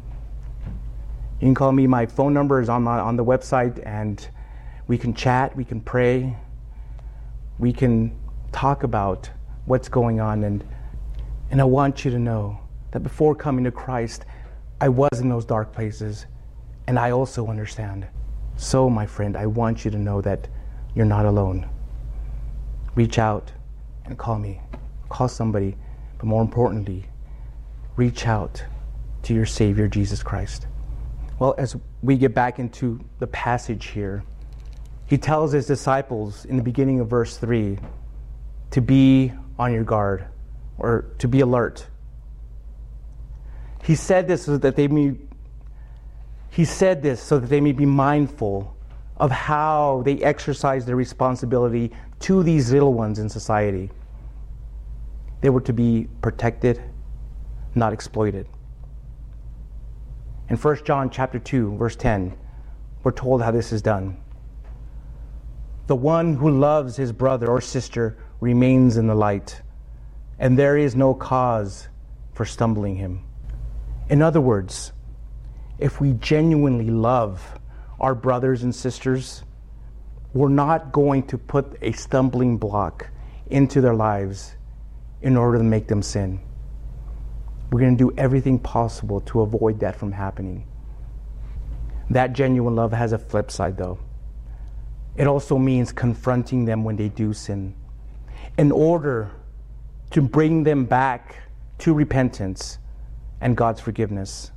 You 1.40 1.46
can 1.46 1.54
call 1.54 1.72
me. 1.72 1.86
My 1.86 2.04
phone 2.04 2.34
number 2.34 2.60
is 2.60 2.68
on, 2.68 2.82
my, 2.82 2.98
on 2.98 3.16
the 3.16 3.24
website, 3.24 3.82
and 3.86 4.28
we 4.88 4.98
can 4.98 5.14
chat, 5.14 5.56
we 5.56 5.64
can 5.64 5.80
pray, 5.80 6.36
we 7.58 7.72
can 7.72 8.14
talk 8.52 8.82
about 8.82 9.30
what's 9.64 9.88
going 9.88 10.20
on. 10.20 10.44
And, 10.44 10.62
and 11.50 11.58
I 11.58 11.64
want 11.64 12.04
you 12.04 12.10
to 12.10 12.18
know 12.18 12.60
that 12.90 13.00
before 13.00 13.34
coming 13.34 13.64
to 13.64 13.70
Christ, 13.70 14.26
I 14.82 14.90
was 14.90 15.20
in 15.20 15.30
those 15.30 15.46
dark 15.46 15.72
places. 15.72 16.26
And 16.86 16.98
I 16.98 17.12
also 17.12 17.46
understand. 17.46 18.06
So, 18.56 18.90
my 18.90 19.06
friend, 19.06 19.34
I 19.34 19.46
want 19.46 19.82
you 19.82 19.90
to 19.92 19.98
know 19.98 20.20
that 20.20 20.46
you're 20.94 21.06
not 21.06 21.24
alone. 21.24 21.70
Reach 22.94 23.18
out 23.18 23.50
and 24.04 24.18
call 24.18 24.38
me. 24.38 24.60
Call 25.08 25.28
somebody. 25.28 25.76
But 26.18 26.26
more 26.26 26.42
importantly, 26.42 27.06
reach 27.96 28.26
out 28.26 28.62
to 29.22 29.32
your 29.32 29.46
Savior, 29.46 29.88
Jesus 29.88 30.22
Christ. 30.22 30.66
Well, 31.40 31.54
as 31.56 31.74
we 32.02 32.18
get 32.18 32.34
back 32.34 32.58
into 32.58 33.00
the 33.18 33.26
passage 33.26 33.86
here, 33.86 34.22
he 35.06 35.16
tells 35.16 35.52
his 35.52 35.66
disciples 35.66 36.44
in 36.44 36.58
the 36.58 36.62
beginning 36.62 37.00
of 37.00 37.08
verse 37.08 37.38
3 37.38 37.78
to 38.72 38.80
be 38.82 39.32
on 39.58 39.72
your 39.72 39.82
guard 39.82 40.26
or 40.76 41.06
to 41.16 41.26
be 41.26 41.40
alert. 41.40 41.86
He 43.82 43.94
said 43.94 44.28
this 44.28 44.44
so 44.44 44.58
that 44.58 44.76
they 44.76 44.86
may 44.86 45.16
he 46.50 46.66
said 46.66 47.02
this 47.02 47.22
so 47.22 47.38
that 47.38 47.46
they 47.46 47.60
may 47.60 47.72
be 47.72 47.86
mindful 47.86 48.76
of 49.16 49.30
how 49.30 50.02
they 50.04 50.18
exercise 50.18 50.84
their 50.84 50.96
responsibility 50.96 51.90
to 52.18 52.42
these 52.42 52.70
little 52.70 52.92
ones 52.92 53.18
in 53.18 53.30
society. 53.30 53.90
They 55.40 55.48
were 55.48 55.60
to 55.62 55.72
be 55.72 56.06
protected, 56.20 56.82
not 57.74 57.94
exploited. 57.94 58.46
In 60.50 60.56
1 60.56 60.84
John 60.84 61.10
chapter 61.10 61.38
2, 61.38 61.76
verse 61.76 61.94
10, 61.94 62.36
we're 63.04 63.12
told 63.12 63.40
how 63.40 63.52
this 63.52 63.70
is 63.72 63.82
done. 63.82 64.16
The 65.86 65.94
one 65.94 66.34
who 66.34 66.50
loves 66.50 66.96
his 66.96 67.12
brother 67.12 67.46
or 67.46 67.60
sister 67.60 68.18
remains 68.40 68.96
in 68.96 69.06
the 69.06 69.14
light, 69.14 69.62
and 70.40 70.58
there 70.58 70.76
is 70.76 70.96
no 70.96 71.14
cause 71.14 71.88
for 72.32 72.44
stumbling 72.44 72.96
him. 72.96 73.22
In 74.08 74.22
other 74.22 74.40
words, 74.40 74.92
if 75.78 76.00
we 76.00 76.14
genuinely 76.14 76.90
love 76.90 77.56
our 78.00 78.16
brothers 78.16 78.64
and 78.64 78.74
sisters, 78.74 79.44
we're 80.34 80.48
not 80.48 80.90
going 80.90 81.28
to 81.28 81.38
put 81.38 81.76
a 81.80 81.92
stumbling 81.92 82.56
block 82.56 83.08
into 83.50 83.80
their 83.80 83.94
lives 83.94 84.56
in 85.22 85.36
order 85.36 85.58
to 85.58 85.64
make 85.64 85.86
them 85.86 86.02
sin. 86.02 86.40
We're 87.70 87.80
going 87.80 87.96
to 87.96 88.04
do 88.10 88.12
everything 88.16 88.58
possible 88.58 89.20
to 89.22 89.42
avoid 89.42 89.80
that 89.80 89.96
from 89.96 90.12
happening. 90.12 90.66
That 92.10 92.32
genuine 92.32 92.74
love 92.74 92.92
has 92.92 93.12
a 93.12 93.18
flip 93.18 93.50
side, 93.50 93.76
though. 93.76 93.98
It 95.16 95.26
also 95.26 95.58
means 95.58 95.92
confronting 95.92 96.64
them 96.64 96.82
when 96.84 96.96
they 96.96 97.08
do 97.08 97.32
sin 97.32 97.74
in 98.58 98.72
order 98.72 99.30
to 100.10 100.20
bring 100.20 100.64
them 100.64 100.84
back 100.84 101.36
to 101.78 101.94
repentance 101.94 102.78
and 103.40 103.56
God's 103.56 103.80
forgiveness 103.80 104.50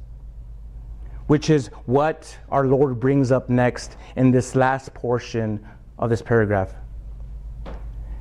which 1.28 1.50
is 1.50 1.68
what 1.86 2.38
our 2.50 2.68
Lord 2.68 3.00
brings 3.00 3.32
up 3.32 3.50
next 3.50 3.98
in 4.16 4.32
this 4.32 4.56
last 4.56 4.94
portion 4.94 5.66
of 5.98 6.10
this 6.10 6.22
paragraph. 6.22 6.74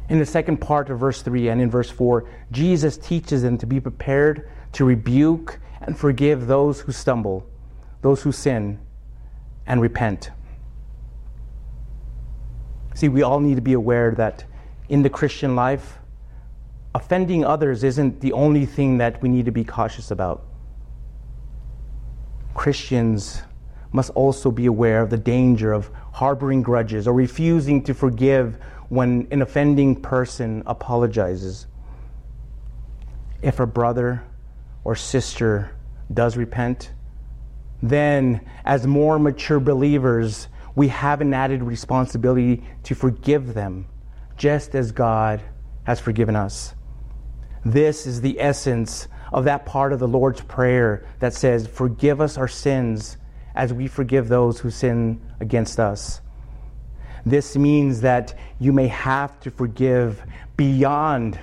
In 0.09 0.19
the 0.19 0.27
second 0.27 0.59
part 0.59 0.91
of 0.91 0.99
verse 0.99 1.23
3 1.23 1.49
and 1.49 1.61
in 1.61 1.71
verse 1.71 1.91
4, 1.91 2.29
Jesus 2.51 2.99
teaches 2.99 3.43
them 3.43 3.57
to 3.59 3.67
be 3.67 3.81
prepared 3.81 4.51
to 4.73 4.85
rebuke 4.85 5.59
and 5.81 5.99
forgive 5.99 6.47
those 6.47 6.81
who 6.81 6.93
stumble, 6.93 7.47
those 8.01 8.23
who 8.23 8.33
sin, 8.33 8.79
and 9.67 9.81
repent. 9.81 10.31
See, 12.95 13.09
we 13.09 13.23
all 13.23 13.41
need 13.41 13.57
to 13.57 13.63
be 13.63 13.73
aware 13.73 14.13
that 14.13 14.45
in 14.89 15.03
the 15.03 15.11
Christian 15.11 15.57
life, 15.57 15.99
offending 16.95 17.45
others 17.45 17.85
isn't 17.85 18.21
the 18.21 18.33
only 18.33 18.67
thing 18.67 18.99
that 18.99 19.21
we 19.23 19.29
need 19.29 19.47
to 19.47 19.53
be 19.53 19.65
cautious 19.65 20.11
about. 20.11 20.45
Christians 22.55 23.43
must 23.93 24.11
also 24.11 24.51
be 24.51 24.67
aware 24.67 25.03
of 25.03 25.11
the 25.11 25.19
danger 25.19 25.73
of 25.73 25.91
harboring 26.13 26.63
grudges 26.63 27.07
or 27.07 27.15
refusing 27.15 27.83
to 27.85 27.95
forgive 27.95 28.59
when 28.89 29.27
an 29.31 29.43
offending 29.43 29.97
person 30.01 30.63
apologizes. 30.67 31.67
If 33.41 33.59
a 33.59 33.67
brother 33.67 34.23
or 34.85 34.97
sister 34.97 35.75
does 36.13 36.37
repent, 36.37 36.93
then 37.83 38.41
as 38.65 38.87
more 38.87 39.19
mature 39.19 39.61
believers, 39.61 40.49
we 40.75 40.89
have 40.89 41.21
an 41.21 41.35
added 41.35 41.63
responsibility 41.63 42.65
to 42.85 42.95
forgive 42.95 43.55
them, 43.55 43.87
just 44.37 44.75
as 44.75 44.93
God 44.93 45.43
has 45.85 46.01
forgiven 46.01 46.37
us. 46.37 46.75
This 47.65 48.07
is 48.07 48.21
the 48.21 48.41
essence 48.41 49.09
of 49.33 49.45
that 49.45 49.67
part 49.67 49.93
of 49.93 49.99
the 49.99 50.09
Lord's 50.09 50.41
Prayer 50.41 51.07
that 51.21 51.35
says, 51.35 51.67
Forgive 51.67 52.21
us 52.21 52.37
our 52.37 52.49
sins 52.49 53.17
as 53.55 53.73
we 53.73 53.87
forgive 53.87 54.29
those 54.29 54.61
who 54.61 54.71
sin 54.71 55.21
against 55.41 55.79
us. 55.79 56.21
This 57.25 57.57
means 57.57 58.01
that 58.01 58.37
you 58.59 58.73
may 58.73 58.89
have 58.89 59.39
to 59.41 59.51
forgive 59.51 60.23
beyond, 60.57 61.39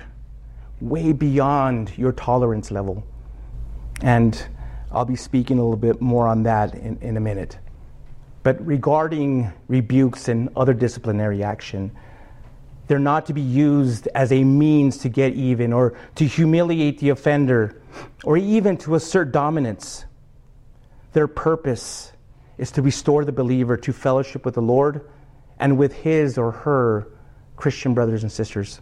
way 0.80 1.12
beyond 1.12 1.96
your 1.96 2.12
tolerance 2.12 2.70
level. 2.70 3.06
And 4.02 4.46
I'll 4.90 5.04
be 5.04 5.16
speaking 5.16 5.58
a 5.58 5.62
little 5.62 5.76
bit 5.76 6.00
more 6.00 6.26
on 6.26 6.42
that 6.44 6.74
in, 6.74 6.98
in 7.00 7.16
a 7.16 7.20
minute. 7.20 7.58
But 8.42 8.64
regarding 8.66 9.52
rebukes 9.68 10.28
and 10.28 10.48
other 10.56 10.72
disciplinary 10.72 11.42
action, 11.42 11.90
they're 12.86 12.98
not 12.98 13.26
to 13.26 13.32
be 13.32 13.40
used 13.40 14.08
as 14.14 14.32
a 14.32 14.42
means 14.42 14.98
to 14.98 15.08
get 15.08 15.34
even 15.34 15.72
or 15.72 15.96
to 16.16 16.26
humiliate 16.26 16.98
the 16.98 17.10
offender 17.10 17.80
or 18.24 18.36
even 18.36 18.76
to 18.78 18.94
assert 18.94 19.30
dominance. 19.30 20.06
Their 21.12 21.28
purpose 21.28 22.12
is 22.58 22.70
to 22.72 22.82
restore 22.82 23.24
the 23.24 23.32
believer 23.32 23.76
to 23.76 23.92
fellowship 23.92 24.44
with 24.44 24.54
the 24.54 24.62
Lord 24.62 25.08
and 25.58 25.78
with 25.78 25.92
his 25.92 26.36
or 26.38 26.50
her 26.50 27.06
Christian 27.56 27.94
brothers 27.94 28.22
and 28.22 28.32
sisters. 28.32 28.80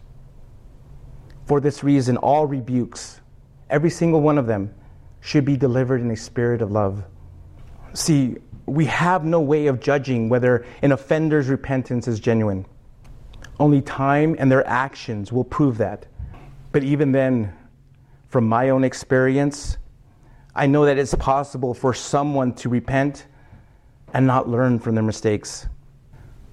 For 1.46 1.60
this 1.60 1.82
reason, 1.82 2.16
all 2.16 2.46
rebukes, 2.46 3.20
every 3.68 3.90
single 3.90 4.20
one 4.20 4.38
of 4.38 4.46
them, 4.46 4.75
should 5.20 5.44
be 5.44 5.56
delivered 5.56 6.00
in 6.00 6.10
a 6.10 6.16
spirit 6.16 6.62
of 6.62 6.70
love. 6.70 7.04
See, 7.94 8.37
we 8.66 8.84
have 8.87 9.25
no 9.25 9.40
way 9.40 9.66
of 9.66 9.80
judging 9.80 10.28
whether 10.28 10.64
an 10.82 10.92
offender's 10.92 11.48
repentance 11.48 12.06
is 12.06 12.20
genuine. 12.20 12.66
Only 13.58 13.80
time 13.80 14.37
and 14.38 14.50
their 14.50 14.66
actions 14.66 15.32
will 15.32 15.44
prove 15.44 15.78
that. 15.78 16.06
But 16.70 16.84
even 16.84 17.12
then, 17.12 17.52
from 18.28 18.46
my 18.46 18.68
own 18.68 18.84
experience, 18.84 19.78
I 20.54 20.66
know 20.66 20.84
that 20.84 20.98
it's 20.98 21.14
possible 21.14 21.72
for 21.72 21.94
someone 21.94 22.52
to 22.54 22.68
repent 22.68 23.26
and 24.12 24.26
not 24.26 24.48
learn 24.48 24.78
from 24.78 24.94
their 24.94 25.04
mistakes. 25.04 25.66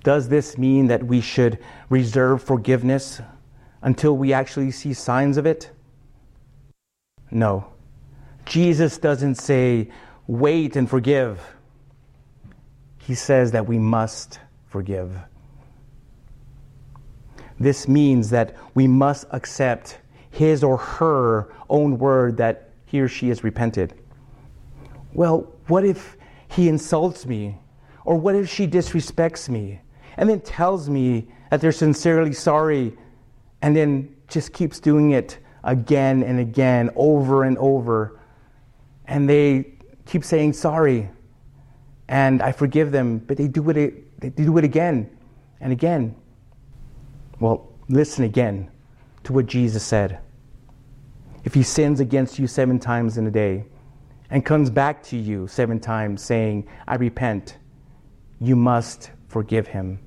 Does 0.04 0.30
this 0.30 0.58
mean 0.58 0.88
that 0.88 1.04
we 1.04 1.20
should 1.20 1.60
reserve 1.90 2.44
forgiveness 2.44 3.22
until 3.82 4.16
we 4.16 4.34
actually 4.34 4.72
see 4.72 4.94
signs 4.94 5.38
of 5.38 5.46
it? 5.46 5.72
No. 7.32 7.75
Jesus 8.46 8.98
doesn't 8.98 9.36
say, 9.36 9.90
wait 10.28 10.76
and 10.76 10.90
forgive. 10.90 11.42
He 13.00 13.16
says 13.16 13.52
that 13.52 13.68
we 13.68 13.78
must 13.78 14.40
forgive. 14.68 15.18
This 17.60 17.88
means 17.88 18.30
that 18.32 18.56
we 18.74 18.88
must 18.88 19.26
accept 19.32 20.00
his 20.32 20.64
or 20.64 20.78
her 20.78 21.54
own 21.70 21.98
word 21.98 22.38
that 22.38 22.72
he 22.86 23.00
or 23.00 23.08
she 23.08 23.30
has 23.30 23.44
repented. 23.44 23.94
Well, 25.14 25.52
what 25.68 25.86
if 25.86 26.18
he 26.50 26.68
insults 26.68 27.26
me? 27.26 27.58
Or 28.04 28.18
what 28.18 28.36
if 28.36 28.50
she 28.50 28.68
disrespects 28.68 29.50
me 29.50 29.82
and 30.18 30.30
then 30.30 30.42
tells 30.42 30.90
me 30.90 31.28
that 31.50 31.62
they're 31.62 31.72
sincerely 31.72 32.34
sorry 32.34 32.96
and 33.62 33.76
then 33.76 34.16
just 34.28 34.54
keeps 34.54 34.80
doing 34.80 35.12
it 35.12 35.40
again 35.64 36.22
and 36.22 36.40
again, 36.40 36.92
over 36.96 37.44
and 37.44 37.58
over? 37.58 38.20
And 39.08 39.30
they 39.30 39.74
keep 40.06 40.24
saying 40.24 40.54
sorry 40.54 41.10
and 42.08 42.42
I 42.42 42.52
forgive 42.52 42.92
them, 42.92 43.20
but 43.20 43.38
they 43.38 43.48
do 43.48 43.68
it, 43.70 44.20
they 44.20 44.30
do 44.30 44.58
it 44.58 44.64
again 44.64 45.10
and 45.60 45.72
again. 45.72 46.16
Well, 47.40 47.74
listen 47.90 48.24
again 48.24 48.70
to 49.24 49.34
what 49.34 49.48
Jesus 49.48 49.84
said. 49.84 50.20
If 51.44 51.54
he 51.54 51.64
sins 51.64 52.00
against 52.00 52.40
you 52.40 52.48
seven 52.48 52.80
times 52.80 53.18
in 53.18 53.28
a 53.28 53.32
day 53.32 53.66
and 54.30 54.46
comes 54.46 54.70
back 54.70 55.04
to 55.04 55.18
you 55.18 55.48
seven 55.48 55.80
times 55.80 56.22
saying, 56.22 56.68
I 56.88 56.96
repent, 56.96 57.58
you 58.40 58.56
must 58.56 59.12
forgive 59.28 59.68
him. 59.68 60.00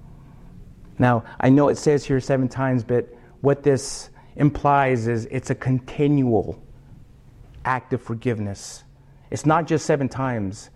Now, 0.98 1.24
I 1.40 1.48
know 1.48 1.68
it 1.68 1.78
says 1.78 2.04
here 2.04 2.20
seven 2.20 2.48
times, 2.48 2.82
but 2.82 3.08
what 3.40 3.62
this 3.62 4.10
implies 4.36 5.06
is 5.06 5.26
it's 5.30 5.50
a 5.50 5.54
continual 5.54 6.60
act 7.64 7.92
of 7.92 8.02
forgiveness. 8.02 8.84
It's 9.30 9.46
not 9.46 9.66
just 9.66 9.86
seven 9.86 10.08
times, 10.08 10.70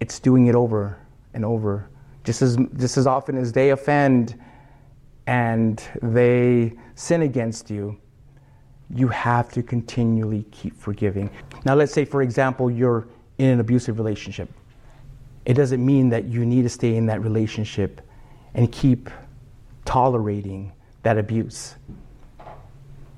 it's 0.00 0.18
doing 0.20 0.46
it 0.46 0.54
over 0.54 0.98
and 1.34 1.44
over. 1.44 1.88
Just 2.24 2.42
as, 2.42 2.56
just 2.76 2.96
as 2.96 3.06
often 3.06 3.38
as 3.38 3.52
they 3.52 3.70
offend 3.70 4.38
and 5.26 5.82
they 6.02 6.72
sin 6.94 7.22
against 7.22 7.70
you, 7.70 7.98
you 8.90 9.08
have 9.08 9.50
to 9.52 9.62
continually 9.62 10.44
keep 10.50 10.78
forgiving. 10.78 11.30
Now, 11.64 11.74
let's 11.74 11.92
say, 11.92 12.04
for 12.04 12.22
example, 12.22 12.70
you're 12.70 13.08
in 13.38 13.50
an 13.50 13.60
abusive 13.60 13.98
relationship. 13.98 14.48
It 15.44 15.54
doesn't 15.54 15.84
mean 15.84 16.08
that 16.10 16.24
you 16.24 16.44
need 16.44 16.62
to 16.62 16.68
stay 16.68 16.96
in 16.96 17.06
that 17.06 17.22
relationship 17.22 18.00
and 18.54 18.70
keep 18.70 19.10
tolerating 19.84 20.72
that 21.02 21.18
abuse. 21.18 21.76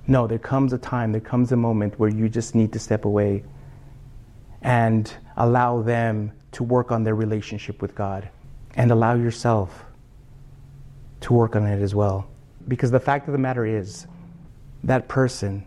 No, 0.07 0.27
there 0.27 0.39
comes 0.39 0.73
a 0.73 0.79
time, 0.79 1.13
there 1.13 1.21
comes 1.21 1.53
a 1.53 1.57
moment 1.57 1.99
where 1.99 2.09
you 2.09 2.29
just 2.29 2.55
need 2.55 2.73
to 2.73 2.79
step 2.79 3.05
away 3.05 3.45
and 4.63 5.13
allow 5.37 5.83
them 5.83 6.33
to 6.53 6.65
work 6.65 6.91
on 6.91 7.05
their 7.05 7.15
relationship 7.15 7.81
with 7.81 7.95
God 7.95 8.29
and 8.75 8.91
allow 8.91 9.15
yourself 9.15 9.85
to 11.21 11.33
work 11.33 11.57
on 11.57 11.67
it 11.67 11.83
as 11.83 11.95
well. 11.95 12.29
Because 12.67 12.91
the 12.91 13.01
fact 13.01 13.27
of 13.29 13.33
the 13.33 13.39
matter 13.39 13.65
is, 13.65 14.07
that 14.85 15.09
person 15.09 15.67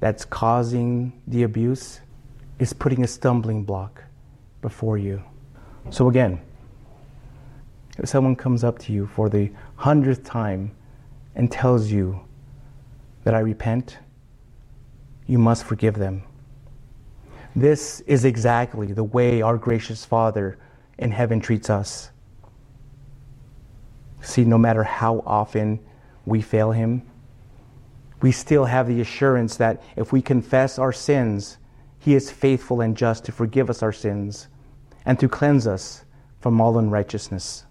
that's 0.00 0.24
causing 0.24 1.12
the 1.26 1.42
abuse 1.42 2.00
is 2.58 2.72
putting 2.72 3.04
a 3.04 3.06
stumbling 3.06 3.64
block 3.64 4.02
before 4.62 4.96
you. 4.96 5.22
So, 5.90 6.08
again, 6.08 6.40
if 7.98 8.08
someone 8.08 8.36
comes 8.36 8.64
up 8.64 8.78
to 8.80 8.92
you 8.92 9.06
for 9.06 9.28
the 9.28 9.50
hundredth 9.76 10.24
time 10.24 10.72
and 11.34 11.50
tells 11.50 11.90
you 11.90 12.20
that 13.24 13.34
I 13.34 13.40
repent, 13.40 13.98
you 15.26 15.38
must 15.38 15.64
forgive 15.64 15.94
them. 15.94 16.22
This 17.56 18.00
is 18.02 18.26
exactly 18.26 18.92
the 18.92 19.02
way 19.02 19.40
our 19.40 19.56
gracious 19.56 20.04
Father 20.04 20.58
in 20.98 21.10
heaven 21.10 21.40
treats 21.40 21.70
us. 21.70 22.10
See, 24.20 24.44
no 24.44 24.58
matter 24.58 24.82
how 24.82 25.22
often 25.24 25.80
we 26.26 26.42
fail 26.42 26.72
Him, 26.72 27.02
we 28.20 28.30
still 28.30 28.66
have 28.66 28.88
the 28.88 29.00
assurance 29.00 29.56
that 29.56 29.82
if 29.96 30.12
we 30.12 30.20
confess 30.20 30.78
our 30.78 30.92
sins, 30.92 31.56
He 31.98 32.14
is 32.14 32.30
faithful 32.30 32.82
and 32.82 32.94
just 32.94 33.24
to 33.24 33.32
forgive 33.32 33.70
us 33.70 33.82
our 33.82 33.92
sins 33.92 34.48
and 35.06 35.18
to 35.18 35.26
cleanse 35.26 35.66
us 35.66 36.04
from 36.40 36.60
all 36.60 36.76
unrighteousness. 36.76 37.64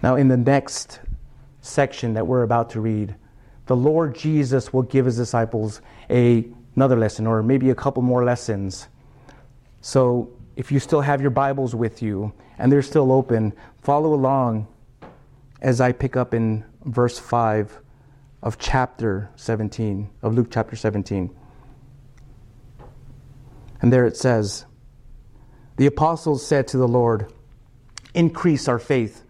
Now, 0.00 0.14
in 0.14 0.28
the 0.28 0.36
next 0.36 1.00
section 1.60 2.14
that 2.14 2.28
we're 2.28 2.44
about 2.44 2.70
to 2.70 2.80
read, 2.80 3.16
the 3.66 3.76
Lord 3.76 4.14
Jesus 4.14 4.72
will 4.72 4.82
give 4.82 5.06
His 5.06 5.16
disciples 5.16 5.80
a, 6.08 6.48
another 6.78 6.96
lesson 6.96 7.26
or 7.26 7.42
maybe 7.42 7.70
a 7.70 7.74
couple 7.74 8.04
more 8.04 8.22
lessons. 8.24 8.86
So, 9.80 10.30
if 10.54 10.70
you 10.70 10.78
still 10.78 11.00
have 11.00 11.20
your 11.20 11.32
Bibles 11.32 11.74
with 11.74 12.02
you 12.02 12.32
and 12.56 12.70
they're 12.70 12.82
still 12.82 13.10
open, 13.10 13.52
follow 13.82 14.14
along 14.14 14.68
as 15.60 15.80
I 15.80 15.90
pick 15.90 16.14
up 16.16 16.32
in 16.34 16.64
verse 16.84 17.18
5 17.18 17.80
of 18.44 18.58
chapter 18.58 19.28
17, 19.34 20.08
of 20.22 20.34
Luke 20.34 20.48
chapter 20.52 20.76
17. 20.76 21.34
And 23.82 23.92
there 23.92 24.06
it 24.06 24.16
says, 24.16 24.64
The 25.78 25.86
apostles 25.86 26.46
said 26.46 26.68
to 26.68 26.76
the 26.76 26.86
Lord, 26.86 27.32
Increase 28.14 28.68
our 28.68 28.78
faith. 28.78 29.24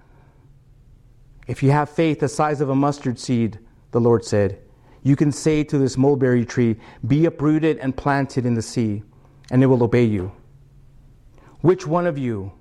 If 1.47 1.63
you 1.63 1.71
have 1.71 1.89
faith 1.89 2.21
the 2.21 2.29
size 2.29 2.61
of 2.61 2.69
a 2.69 2.75
mustard 2.75 3.19
seed, 3.19 3.59
the 3.93 4.01
Lord 4.01 4.23
said, 4.27 4.61
you 5.03 5.17
can 5.17 5.33
say 5.33 5.65
to 5.65 5.79
this 5.79 5.97
mulberry 5.97 6.45
tree, 6.45 6.77
Be 7.07 7.27
uprooted 7.27 7.79
and 7.79 7.97
planted 7.97 8.45
in 8.47 8.55
the 8.55 8.63
sea, 8.63 9.03
and 9.51 9.63
it 9.63 9.67
will 9.67 9.83
obey 9.83 10.05
you. 10.05 10.33
Which 11.61 11.87
one 11.87 12.07
of 12.07 12.19
you, 12.19 12.53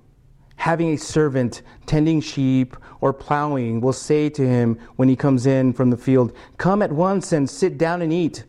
having 0.56 0.92
a 0.92 0.98
servant 0.98 1.62
tending 1.86 2.20
sheep 2.20 2.76
or 3.00 3.12
plowing, 3.12 3.80
will 3.80 3.92
say 3.92 4.28
to 4.30 4.46
him 4.46 4.78
when 4.96 5.08
he 5.08 5.16
comes 5.16 5.46
in 5.46 5.72
from 5.72 5.90
the 5.90 5.96
field, 5.96 6.32
Come 6.56 6.82
at 6.82 6.92
once 6.92 7.32
and 7.32 7.48
sit 7.48 7.78
down 7.78 8.02
and 8.02 8.12
eat? 8.12 8.44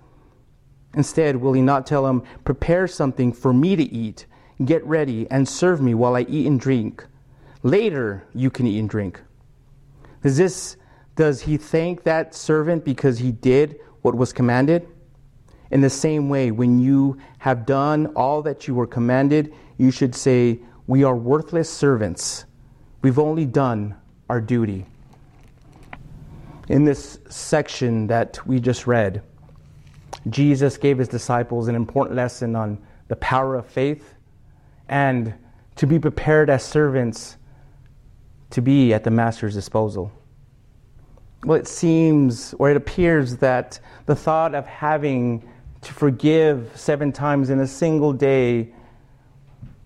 Instead, 0.95 1.35
will 1.35 1.53
he 1.53 1.61
not 1.61 1.85
tell 1.85 2.07
him, 2.07 2.23
Prepare 2.43 2.87
something 2.87 3.31
for 3.31 3.53
me 3.53 3.75
to 3.75 3.83
eat, 3.83 4.25
get 4.65 4.83
ready, 4.85 5.29
and 5.29 5.47
serve 5.47 5.81
me 5.81 5.93
while 5.93 6.15
I 6.15 6.21
eat 6.21 6.47
and 6.47 6.59
drink? 6.59 7.05
Later 7.61 8.23
you 8.33 8.49
can 8.49 8.65
eat 8.65 8.79
and 8.79 8.89
drink. 8.89 9.21
Is 10.23 10.37
this 10.37 10.77
does 11.19 11.41
he 11.41 11.57
thank 11.57 12.03
that 12.03 12.33
servant 12.33 12.85
because 12.85 13.19
he 13.19 13.33
did 13.33 13.77
what 14.03 14.15
was 14.15 14.31
commanded? 14.31 14.87
In 15.69 15.81
the 15.81 15.89
same 15.89 16.29
way, 16.29 16.49
when 16.49 16.79
you 16.79 17.17
have 17.39 17.65
done 17.65 18.05
all 18.15 18.41
that 18.43 18.69
you 18.69 18.73
were 18.73 18.87
commanded, 18.87 19.53
you 19.77 19.91
should 19.91 20.15
say, 20.15 20.61
We 20.87 21.03
are 21.03 21.17
worthless 21.17 21.69
servants. 21.69 22.45
We've 23.01 23.19
only 23.19 23.45
done 23.45 23.97
our 24.29 24.39
duty. 24.39 24.85
In 26.69 26.85
this 26.85 27.19
section 27.27 28.07
that 28.07 28.39
we 28.47 28.61
just 28.61 28.87
read, 28.87 29.21
Jesus 30.29 30.77
gave 30.77 30.99
his 30.99 31.09
disciples 31.09 31.67
an 31.67 31.75
important 31.75 32.15
lesson 32.15 32.55
on 32.55 32.81
the 33.09 33.17
power 33.17 33.55
of 33.55 33.65
faith 33.65 34.13
and 34.87 35.33
to 35.75 35.85
be 35.85 35.99
prepared 35.99 36.49
as 36.49 36.63
servants 36.63 37.35
to 38.51 38.61
be 38.61 38.93
at 38.93 39.03
the 39.03 39.11
master's 39.11 39.53
disposal. 39.53 40.13
Well, 41.43 41.57
it 41.57 41.67
seems 41.67 42.53
or 42.59 42.69
it 42.69 42.77
appears 42.77 43.37
that 43.37 43.79
the 44.05 44.15
thought 44.15 44.53
of 44.53 44.67
having 44.67 45.47
to 45.81 45.93
forgive 45.93 46.71
seven 46.75 47.11
times 47.11 47.49
in 47.49 47.59
a 47.59 47.67
single 47.67 48.11
day 48.11 48.73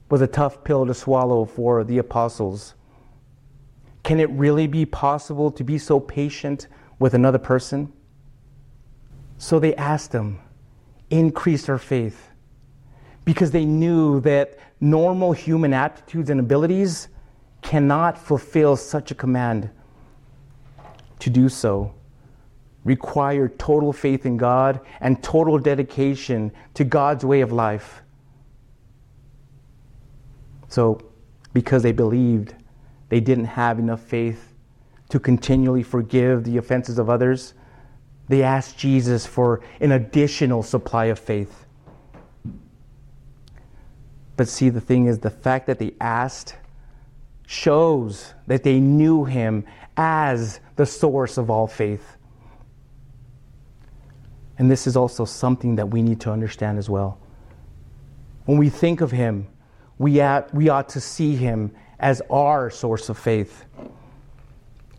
was 0.09 0.21
a 0.21 0.27
tough 0.27 0.63
pill 0.63 0.85
to 0.87 0.93
swallow 0.93 1.45
for 1.45 1.83
the 1.83 1.99
apostles. 1.99 2.73
Can 4.03 4.19
it 4.19 4.29
really 4.31 4.67
be 4.67 4.85
possible 4.85 5.51
to 5.51 5.63
be 5.63 5.77
so 5.77 5.99
patient 5.99 6.67
with 6.99 7.13
another 7.13 7.37
person? 7.37 7.93
So 9.37 9.59
they 9.59 9.75
asked 9.75 10.11
him, 10.11 10.39
increase 11.09 11.69
our 11.69 11.77
faith, 11.77 12.29
because 13.25 13.51
they 13.51 13.65
knew 13.65 14.19
that 14.21 14.57
normal 14.81 15.31
human 15.31 15.73
aptitudes 15.73 16.29
and 16.29 16.39
abilities 16.39 17.09
cannot 17.61 18.17
fulfill 18.17 18.75
such 18.75 19.11
a 19.11 19.15
command. 19.15 19.69
To 21.23 21.29
do 21.29 21.47
so 21.47 21.93
require 22.83 23.47
total 23.47 23.93
faith 23.93 24.25
in 24.25 24.35
God 24.35 24.81
and 24.99 25.23
total 25.23 25.57
dedication 25.57 26.51
to 26.73 26.83
God's 26.83 27.23
way 27.23 27.39
of 27.39 27.53
life. 27.53 28.01
So, 30.67 30.99
because 31.53 31.81
they 31.81 31.93
believed 31.93 32.55
they 33.07 33.21
didn't 33.21 33.45
have 33.45 33.79
enough 33.79 34.01
faith 34.01 34.53
to 35.07 35.17
continually 35.17 35.81
forgive 35.81 36.43
the 36.43 36.57
offenses 36.57 36.99
of 36.99 37.09
others, 37.09 37.53
they 38.27 38.43
asked 38.43 38.77
Jesus 38.77 39.25
for 39.25 39.61
an 39.79 39.93
additional 39.93 40.61
supply 40.61 41.05
of 41.05 41.17
faith. 41.17 41.65
But 44.35 44.49
see, 44.49 44.67
the 44.67 44.81
thing 44.81 45.05
is, 45.05 45.19
the 45.19 45.29
fact 45.29 45.67
that 45.67 45.79
they 45.79 45.93
asked 46.01 46.57
shows 47.47 48.33
that 48.47 48.63
they 48.63 48.81
knew 48.81 49.23
him 49.23 49.63
as 49.95 50.59
the 50.75 50.85
source 50.85 51.37
of 51.37 51.49
all 51.49 51.67
faith. 51.67 52.17
And 54.57 54.69
this 54.69 54.87
is 54.87 54.95
also 54.95 55.25
something 55.25 55.75
that 55.75 55.89
we 55.89 56.01
need 56.01 56.21
to 56.21 56.31
understand 56.31 56.77
as 56.77 56.89
well. 56.89 57.19
When 58.45 58.57
we 58.57 58.69
think 58.69 59.01
of 59.01 59.11
him, 59.11 59.47
we, 59.97 60.19
at, 60.19 60.53
we 60.53 60.69
ought 60.69 60.89
to 60.89 61.01
see 61.01 61.35
him 61.35 61.73
as 61.99 62.21
our 62.29 62.69
source 62.69 63.09
of 63.09 63.17
faith. 63.17 63.65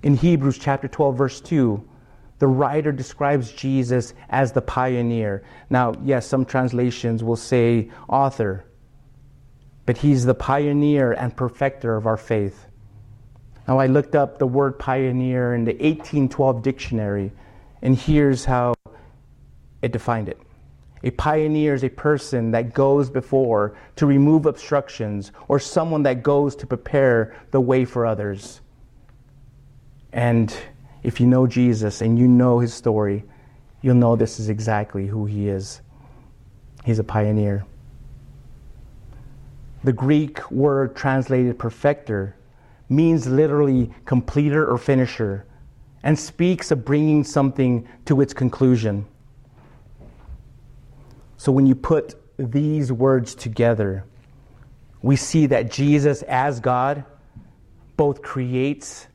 In 0.02 0.16
Hebrews 0.16 0.58
chapter 0.58 0.88
12, 0.88 1.16
verse 1.16 1.40
2, 1.40 1.88
the 2.38 2.46
writer 2.46 2.92
describes 2.92 3.52
Jesus 3.52 4.12
as 4.28 4.52
the 4.52 4.62
pioneer. 4.62 5.44
Now, 5.70 5.94
yes, 6.02 6.26
some 6.26 6.44
translations 6.44 7.22
will 7.22 7.36
say 7.36 7.90
author, 8.08 8.64
but 9.86 9.98
he's 9.98 10.24
the 10.24 10.34
pioneer 10.34 11.12
and 11.12 11.36
perfecter 11.36 11.96
of 11.96 12.06
our 12.06 12.16
faith. 12.16 12.66
Now, 13.66 13.78
I 13.78 13.86
looked 13.86 14.14
up 14.14 14.38
the 14.38 14.46
word 14.46 14.78
pioneer 14.78 15.54
in 15.54 15.64
the 15.64 15.72
1812 15.72 16.62
dictionary, 16.62 17.32
and 17.80 17.96
here's 17.96 18.44
how 18.44 18.74
it 19.80 19.92
defined 19.92 20.28
it. 20.28 20.38
A 21.02 21.10
pioneer 21.10 21.74
is 21.74 21.84
a 21.84 21.90
person 21.90 22.50
that 22.52 22.72
goes 22.72 23.10
before 23.10 23.76
to 23.96 24.06
remove 24.06 24.46
obstructions 24.46 25.32
or 25.48 25.58
someone 25.58 26.02
that 26.04 26.22
goes 26.22 26.56
to 26.56 26.66
prepare 26.66 27.36
the 27.50 27.60
way 27.60 27.84
for 27.84 28.06
others. 28.06 28.62
And 30.12 30.54
if 31.02 31.20
you 31.20 31.26
know 31.26 31.46
Jesus 31.46 32.00
and 32.00 32.18
you 32.18 32.26
know 32.26 32.58
his 32.58 32.72
story, 32.72 33.24
you'll 33.82 33.96
know 33.96 34.16
this 34.16 34.40
is 34.40 34.48
exactly 34.48 35.06
who 35.06 35.26
he 35.26 35.48
is. 35.48 35.82
He's 36.84 36.98
a 36.98 37.04
pioneer. 37.04 37.66
The 39.84 39.92
Greek 39.92 40.50
word 40.50 40.96
translated 40.96 41.58
perfecter 41.58 42.34
means 42.88 43.26
literally 43.26 43.90
completer 44.04 44.66
or 44.66 44.78
finisher 44.78 45.46
and 46.02 46.18
speaks 46.18 46.70
of 46.70 46.84
bringing 46.84 47.24
something 47.24 47.88
to 48.04 48.20
its 48.20 48.34
conclusion. 48.34 49.06
So 51.36 51.50
when 51.50 51.66
you 51.66 51.74
put 51.74 52.14
these 52.38 52.92
words 52.92 53.34
together, 53.34 54.04
we 55.02 55.16
see 55.16 55.46
that 55.46 55.70
Jesus, 55.70 56.22
as 56.22 56.60
God, 56.60 57.04
both 57.96 58.22
creates 58.22 59.06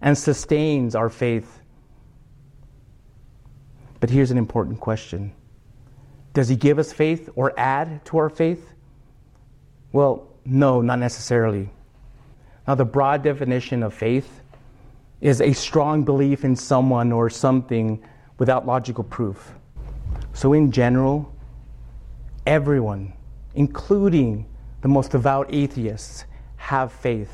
and 0.00 0.16
sustains 0.16 0.94
our 0.94 1.10
faith. 1.10 1.60
But 4.00 4.10
here's 4.10 4.30
an 4.30 4.38
important 4.38 4.80
question 4.80 5.32
Does 6.32 6.48
He 6.48 6.56
give 6.56 6.78
us 6.78 6.92
faith 6.92 7.28
or 7.34 7.58
add 7.58 8.04
to 8.06 8.18
our 8.18 8.30
faith? 8.30 8.72
Well, 9.92 10.28
no, 10.44 10.80
not 10.80 10.98
necessarily. 10.98 11.70
Now, 12.68 12.74
the 12.74 12.84
broad 12.84 13.22
definition 13.22 13.82
of 13.82 13.94
faith 13.94 14.42
is 15.22 15.40
a 15.40 15.54
strong 15.54 16.04
belief 16.04 16.44
in 16.44 16.54
someone 16.54 17.12
or 17.12 17.30
something 17.30 18.04
without 18.36 18.66
logical 18.66 19.04
proof. 19.04 19.54
So, 20.34 20.52
in 20.52 20.70
general, 20.70 21.34
everyone, 22.46 23.14
including 23.54 24.46
the 24.82 24.88
most 24.88 25.12
devout 25.12 25.46
atheists, 25.48 26.26
have 26.56 26.92
faith. 26.92 27.32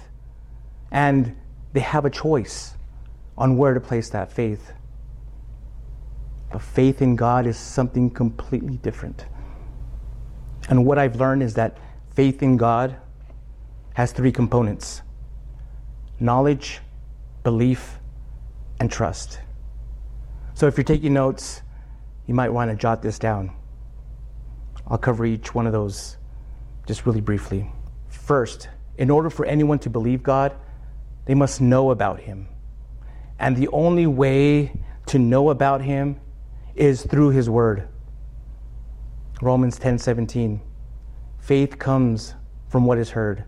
And 0.92 1.36
they 1.72 1.80
have 1.80 2.04
a 2.04 2.10
choice 2.10 2.74
on 3.36 3.56
where 3.56 3.74
to 3.74 3.80
place 3.80 4.10
that 4.10 4.30
faith. 4.30 4.72
But 6.52 6.62
faith 6.62 7.02
in 7.02 7.16
God 7.16 7.48
is 7.48 7.56
something 7.56 8.08
completely 8.08 8.76
different. 8.76 9.26
And 10.68 10.86
what 10.86 10.96
I've 10.96 11.16
learned 11.16 11.42
is 11.42 11.54
that 11.54 11.78
faith 12.14 12.40
in 12.40 12.56
God 12.56 12.94
has 13.94 14.12
three 14.12 14.30
components 14.30 15.02
knowledge, 16.24 16.80
belief, 17.42 17.98
and 18.80 18.90
trust. 18.90 19.40
So 20.54 20.66
if 20.66 20.78
you're 20.78 20.84
taking 20.84 21.12
notes, 21.12 21.60
you 22.26 22.34
might 22.34 22.48
want 22.48 22.70
to 22.70 22.76
jot 22.76 23.02
this 23.02 23.18
down. 23.18 23.54
I'll 24.88 24.98
cover 24.98 25.26
each 25.26 25.54
one 25.54 25.66
of 25.66 25.72
those 25.72 26.16
just 26.86 27.04
really 27.04 27.20
briefly. 27.20 27.70
First, 28.08 28.68
in 28.96 29.10
order 29.10 29.28
for 29.28 29.44
anyone 29.44 29.78
to 29.80 29.90
believe 29.90 30.22
God, 30.22 30.56
they 31.26 31.34
must 31.34 31.60
know 31.60 31.90
about 31.90 32.20
Him. 32.20 32.48
And 33.38 33.56
the 33.56 33.68
only 33.68 34.06
way 34.06 34.72
to 35.06 35.18
know 35.18 35.50
about 35.50 35.82
Him 35.82 36.20
is 36.74 37.02
through 37.02 37.30
His 37.30 37.50
Word. 37.50 37.88
Romans 39.42 39.78
10 39.78 39.98
17. 39.98 40.60
Faith 41.40 41.78
comes 41.78 42.34
from 42.68 42.86
what 42.86 42.96
is 42.96 43.10
heard, 43.10 43.44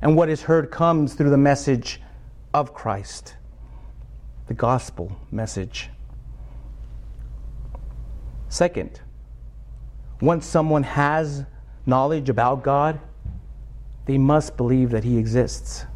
and 0.00 0.16
what 0.16 0.28
is 0.28 0.42
heard 0.42 0.70
comes 0.70 1.14
through 1.14 1.30
the 1.30 1.36
message 1.36 2.00
of 2.54 2.74
Christ, 2.74 3.36
the 4.46 4.54
gospel 4.54 5.16
message. 5.30 5.90
Second, 8.48 9.00
once 10.20 10.46
someone 10.46 10.82
has 10.82 11.44
knowledge 11.86 12.28
about 12.28 12.62
God, 12.62 13.00
they 14.04 14.18
must 14.18 14.56
believe 14.56 14.90
that 14.90 15.04
He 15.04 15.16
exists. 15.16 15.86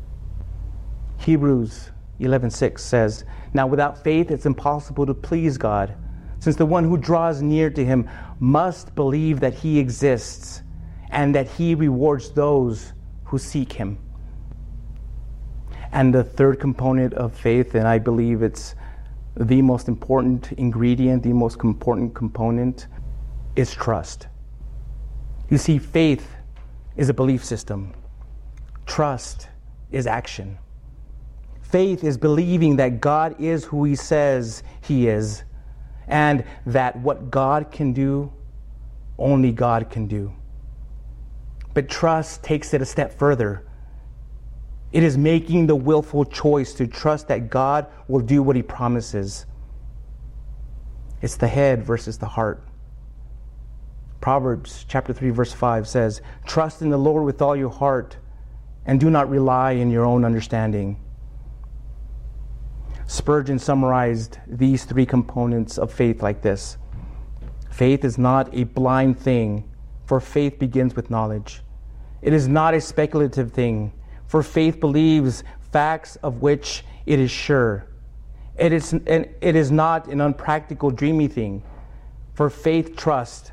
Hebrews 1.19 1.90
11:6 2.19 2.83
says, 2.83 3.25
"Now 3.53 3.66
without 3.66 3.99
faith 3.99 4.31
it's 4.31 4.47
impossible 4.47 5.07
to 5.07 5.14
please 5.14 5.59
God, 5.59 5.95
since 6.38 6.57
the 6.57 6.66
one 6.66 6.85
who 6.85 6.97
draws 6.97 7.42
near 7.42 7.69
to 7.71 7.85
him 7.85 8.09
must 8.38 8.95
believe 8.95 9.40
that 9.40 9.55
he 9.55 9.79
exists 9.79 10.62
and 11.11 11.35
that 11.35 11.49
he 11.49 11.75
rewards 11.75 12.31
those 12.31 12.92
who 13.25 13.38
seek 13.38 13.73
him." 13.75 13.99
And 15.92 16.14
the 16.14 16.25
third 16.25 16.61
component 16.61 17.14
of 17.14 17.35
faith, 17.35 17.75
and 17.75 17.87
I 17.87 17.99
believe 17.99 18.42
it's 18.42 18.75
the 19.37 19.62
most 19.62 19.88
important 19.88 20.53
ingredient, 20.53 21.22
the 21.22 21.33
most 21.33 21.62
important 21.62 22.14
component, 22.14 22.87
is 23.55 23.72
trust. 23.72 24.29
You 25.49 25.59
see, 25.59 25.79
faith 25.79 26.37
is 26.96 27.09
a 27.09 27.14
belief 27.14 27.44
system, 27.44 27.94
trust 28.87 29.49
is 29.90 30.07
action. 30.07 30.59
Faith 31.61 32.05
is 32.05 32.16
believing 32.16 32.77
that 32.77 33.01
God 33.01 33.40
is 33.40 33.64
who 33.64 33.85
He 33.85 33.96
says 33.96 34.62
He 34.83 35.09
is, 35.09 35.42
and 36.07 36.44
that 36.64 36.96
what 37.01 37.31
God 37.31 37.70
can 37.70 37.92
do, 37.92 38.33
only 39.18 39.53
God 39.53 39.90
can 39.90 40.07
do. 40.07 40.33
But 41.75 41.88
trust 41.88 42.42
takes 42.42 42.72
it 42.72 42.81
a 42.81 42.87
step 42.87 43.18
further 43.18 43.65
It 44.96 45.02
is 45.02 45.18
making 45.18 45.66
the 45.66 45.76
willful 45.76 46.24
choice 46.24 46.72
to 46.72 46.87
trust 46.87 47.28
that 47.28 47.50
God 47.50 47.87
will 48.09 48.22
do 48.22 48.42
what 48.42 48.56
he 48.56 48.62
promises. 48.62 49.44
It's 51.20 51.37
the 51.37 51.48
head 51.48 51.82
versus 51.82 52.16
the 52.16 52.24
heart. 52.24 52.66
Proverbs 54.22 54.87
chapter 54.88 55.12
3 55.12 55.28
verse 55.28 55.52
5 55.52 55.87
says, 55.87 56.22
"Trust 56.46 56.80
in 56.80 56.88
the 56.88 56.96
Lord 56.96 57.24
with 57.24 57.42
all 57.42 57.54
your 57.54 57.68
heart 57.68 58.16
and 58.87 58.98
do 58.98 59.11
not 59.11 59.28
rely 59.28 59.72
in 59.72 59.90
your 59.90 60.06
own 60.06 60.24
understanding." 60.24 60.96
Spurgeon 63.04 63.59
summarized 63.59 64.38
these 64.46 64.87
three 64.87 65.04
components 65.04 65.76
of 65.76 65.92
faith 65.92 66.22
like 66.22 66.40
this 66.40 66.78
Faith 67.68 68.02
is 68.02 68.16
not 68.16 68.48
a 68.54 68.64
blind 68.64 69.18
thing, 69.18 69.64
for 70.06 70.20
faith 70.20 70.59
begins 70.59 70.96
with 70.96 71.11
knowledge. 71.11 71.62
It 72.22 72.32
is 72.32 72.48
not 72.48 72.72
a 72.72 72.80
speculative 72.80 73.52
thing, 73.52 73.92
for 74.26 74.42
faith 74.42 74.80
believes 74.80 75.44
facts 75.72 76.16
of 76.16 76.42
which 76.42 76.84
it 77.06 77.18
is 77.18 77.30
sure. 77.30 77.86
It 78.58 78.72
is, 78.72 78.92
and 78.92 79.28
it 79.40 79.54
is 79.56 79.70
not 79.70 80.08
an 80.08 80.20
unpractical, 80.20 80.90
dreamy 80.90 81.28
thing, 81.28 81.62
for 82.34 82.50
faith 82.50 82.96
trusts 82.96 83.52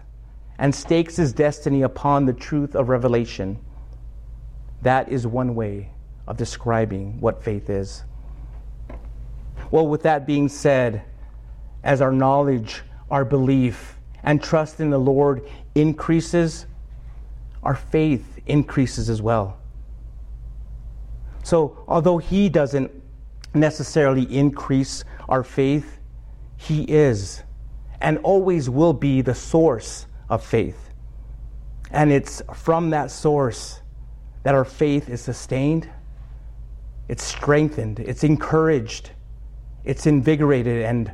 and 0.58 0.74
stakes 0.74 1.16
his 1.16 1.34
destiny 1.34 1.82
upon 1.82 2.26
the 2.26 2.34
truth 2.34 2.76
of 2.76 2.90
revelation. 2.90 3.58
That 4.82 5.10
is 5.10 5.28
one 5.28 5.56
way 5.56 5.90
of 6.28 6.38
describing 6.38 7.20
what 7.20 7.44
faith 7.44 7.70
is. 7.70 8.04
Well, 9.72 9.88
with 9.88 10.04
that 10.04 10.26
being 10.26 10.50
said, 10.50 11.04
as 11.84 12.02
our 12.02 12.12
knowledge, 12.12 12.82
our 13.10 13.26
belief, 13.26 13.98
and 14.24 14.42
trust 14.42 14.80
in 14.80 14.90
the 14.90 14.98
Lord 14.98 15.48
increases, 15.76 16.66
our 17.62 17.76
faith 17.76 18.40
increases 18.46 19.10
as 19.10 19.22
well. 19.22 19.58
So, 21.44 21.84
although 21.88 22.18
He 22.18 22.50
doesn't 22.50 22.92
necessarily 23.54 24.24
increase 24.36 25.04
our 25.30 25.44
faith, 25.44 26.00
He 26.58 26.84
is 26.84 27.44
and 28.04 28.18
always 28.20 28.70
will 28.70 28.94
be 28.94 29.22
the 29.22 29.34
source 29.34 30.06
of 30.30 30.46
faith. 30.46 30.90
And 31.90 32.12
it's 32.12 32.42
from 32.54 32.90
that 32.90 33.10
source 33.10 33.82
that 34.44 34.54
our 34.54 34.66
faith 34.66 35.10
is 35.10 35.22
sustained, 35.22 35.90
it's 37.08 37.24
strengthened, 37.24 38.00
it's 38.00 38.24
encouraged, 38.26 39.12
it's 39.86 40.06
invigorated, 40.06 40.84
and 40.84 41.12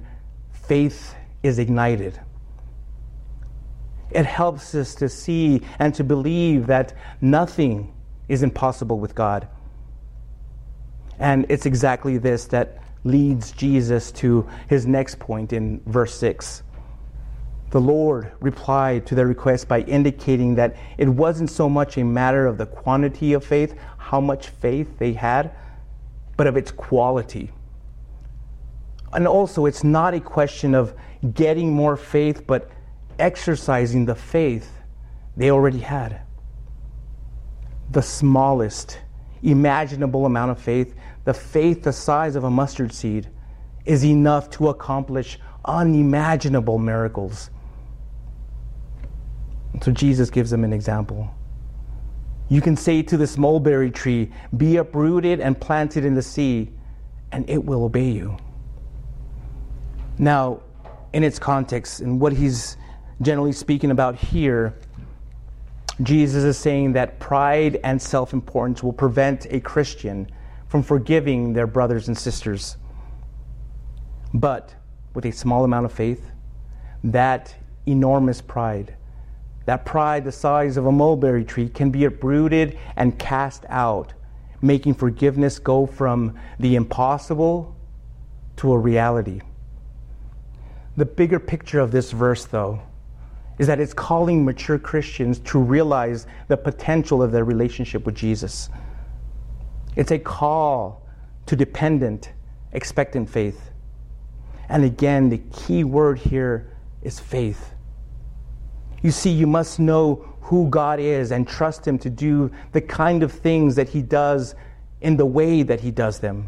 faith 0.51 1.15
is 1.43 1.59
ignited. 1.59 2.19
It 4.09 4.25
helps 4.25 4.73
us 4.73 4.95
to 4.95 5.07
see 5.07 5.61
and 5.77 5.93
to 5.93 6.03
believe 6.03 6.65
that 6.67 6.93
nothing 7.21 7.93
is 8.27 8.41
impossible 8.41 8.99
with 8.99 9.13
God. 9.13 9.47
And 11.19 11.45
it's 11.49 11.65
exactly 11.65 12.17
this 12.17 12.45
that 12.45 12.81
leads 13.03 13.51
Jesus 13.51 14.11
to 14.13 14.47
his 14.67 14.85
next 14.85 15.19
point 15.19 15.53
in 15.53 15.81
verse 15.85 16.15
6. 16.15 16.63
The 17.71 17.81
Lord 17.81 18.31
replied 18.39 19.05
to 19.07 19.15
their 19.15 19.27
request 19.27 19.67
by 19.67 19.81
indicating 19.81 20.55
that 20.55 20.75
it 20.97 21.07
wasn't 21.07 21.51
so 21.51 21.69
much 21.69 21.97
a 21.97 22.03
matter 22.03 22.47
of 22.47 22.57
the 22.57 22.65
quantity 22.65 23.33
of 23.33 23.45
faith, 23.45 23.75
how 23.97 24.19
much 24.19 24.47
faith 24.47 24.97
they 24.97 25.13
had, 25.13 25.51
but 26.35 26.47
of 26.47 26.57
its 26.57 26.71
quality. 26.71 27.51
And 29.13 29.27
also, 29.27 29.65
it's 29.65 29.83
not 29.83 30.13
a 30.13 30.19
question 30.19 30.73
of 30.73 30.93
getting 31.33 31.73
more 31.73 31.95
faith, 31.95 32.47
but 32.47 32.69
exercising 33.19 34.05
the 34.05 34.15
faith 34.15 34.71
they 35.37 35.51
already 35.51 35.79
had. 35.79 36.21
The 37.91 38.01
smallest 38.01 38.99
imaginable 39.43 40.25
amount 40.25 40.51
of 40.51 40.59
faith, 40.59 40.95
the 41.25 41.33
faith 41.33 41.83
the 41.83 41.93
size 41.93 42.35
of 42.35 42.43
a 42.43 42.49
mustard 42.49 42.93
seed, 42.93 43.29
is 43.85 44.03
enough 44.05 44.49
to 44.51 44.69
accomplish 44.69 45.39
unimaginable 45.65 46.77
miracles. 46.77 47.49
So 49.81 49.91
Jesus 49.91 50.29
gives 50.29 50.49
them 50.49 50.63
an 50.63 50.73
example. 50.73 51.29
You 52.49 52.61
can 52.61 52.75
say 52.75 53.03
to 53.03 53.17
this 53.17 53.37
mulberry 53.37 53.91
tree, 53.91 54.31
Be 54.57 54.77
uprooted 54.77 55.39
and 55.39 55.59
planted 55.59 56.03
in 56.03 56.15
the 56.15 56.21
sea, 56.21 56.71
and 57.31 57.47
it 57.49 57.63
will 57.63 57.83
obey 57.83 58.09
you. 58.09 58.37
Now, 60.17 60.61
in 61.13 61.23
its 61.23 61.39
context, 61.39 62.01
and 62.01 62.19
what 62.19 62.33
he's 62.33 62.75
generally 63.21 63.51
speaking 63.51 63.91
about 63.91 64.15
here, 64.15 64.77
Jesus 66.01 66.43
is 66.43 66.57
saying 66.57 66.93
that 66.93 67.19
pride 67.19 67.79
and 67.83 68.01
self 68.01 68.31
importance 68.33 68.81
will 68.81 68.93
prevent 68.93 69.45
a 69.49 69.59
Christian 69.59 70.29
from 70.67 70.81
forgiving 70.83 71.53
their 71.53 71.67
brothers 71.67 72.07
and 72.07 72.17
sisters. 72.17 72.77
But 74.33 74.75
with 75.13 75.25
a 75.25 75.31
small 75.31 75.63
amount 75.63 75.85
of 75.85 75.91
faith, 75.91 76.31
that 77.03 77.55
enormous 77.85 78.41
pride, 78.41 78.95
that 79.65 79.85
pride 79.85 80.23
the 80.23 80.31
size 80.31 80.77
of 80.77 80.85
a 80.85 80.91
mulberry 80.91 81.43
tree, 81.43 81.67
can 81.67 81.89
be 81.89 82.05
uprooted 82.05 82.77
and 82.95 83.17
cast 83.19 83.65
out, 83.67 84.13
making 84.61 84.93
forgiveness 84.93 85.59
go 85.59 85.85
from 85.85 86.37
the 86.59 86.75
impossible 86.75 87.75
to 88.57 88.71
a 88.71 88.77
reality. 88.77 89.41
The 90.95 91.05
bigger 91.05 91.39
picture 91.39 91.79
of 91.79 91.91
this 91.91 92.11
verse, 92.11 92.45
though, 92.45 92.81
is 93.59 93.67
that 93.67 93.79
it's 93.79 93.93
calling 93.93 94.43
mature 94.43 94.79
Christians 94.79 95.39
to 95.39 95.59
realize 95.59 96.25
the 96.47 96.57
potential 96.57 97.21
of 97.21 97.31
their 97.31 97.43
relationship 97.43 98.05
with 98.05 98.15
Jesus. 98.15 98.69
It's 99.95 100.11
a 100.11 100.17
call 100.17 101.05
to 101.45 101.55
dependent, 101.55 102.31
expectant 102.71 103.29
faith. 103.29 103.69
And 104.69 104.85
again, 104.85 105.29
the 105.29 105.39
key 105.51 105.83
word 105.83 106.19
here 106.19 106.71
is 107.01 107.19
faith. 107.19 107.73
You 109.01 109.11
see, 109.11 109.31
you 109.31 109.47
must 109.47 109.79
know 109.79 110.25
who 110.41 110.69
God 110.69 110.99
is 110.99 111.31
and 111.31 111.47
trust 111.47 111.85
Him 111.85 111.99
to 111.99 112.09
do 112.09 112.51
the 112.71 112.81
kind 112.81 113.23
of 113.23 113.31
things 113.31 113.75
that 113.75 113.89
He 113.89 114.01
does 114.01 114.55
in 115.01 115.17
the 115.17 115.25
way 115.25 115.63
that 115.63 115.81
He 115.81 115.91
does 115.91 116.19
them. 116.19 116.47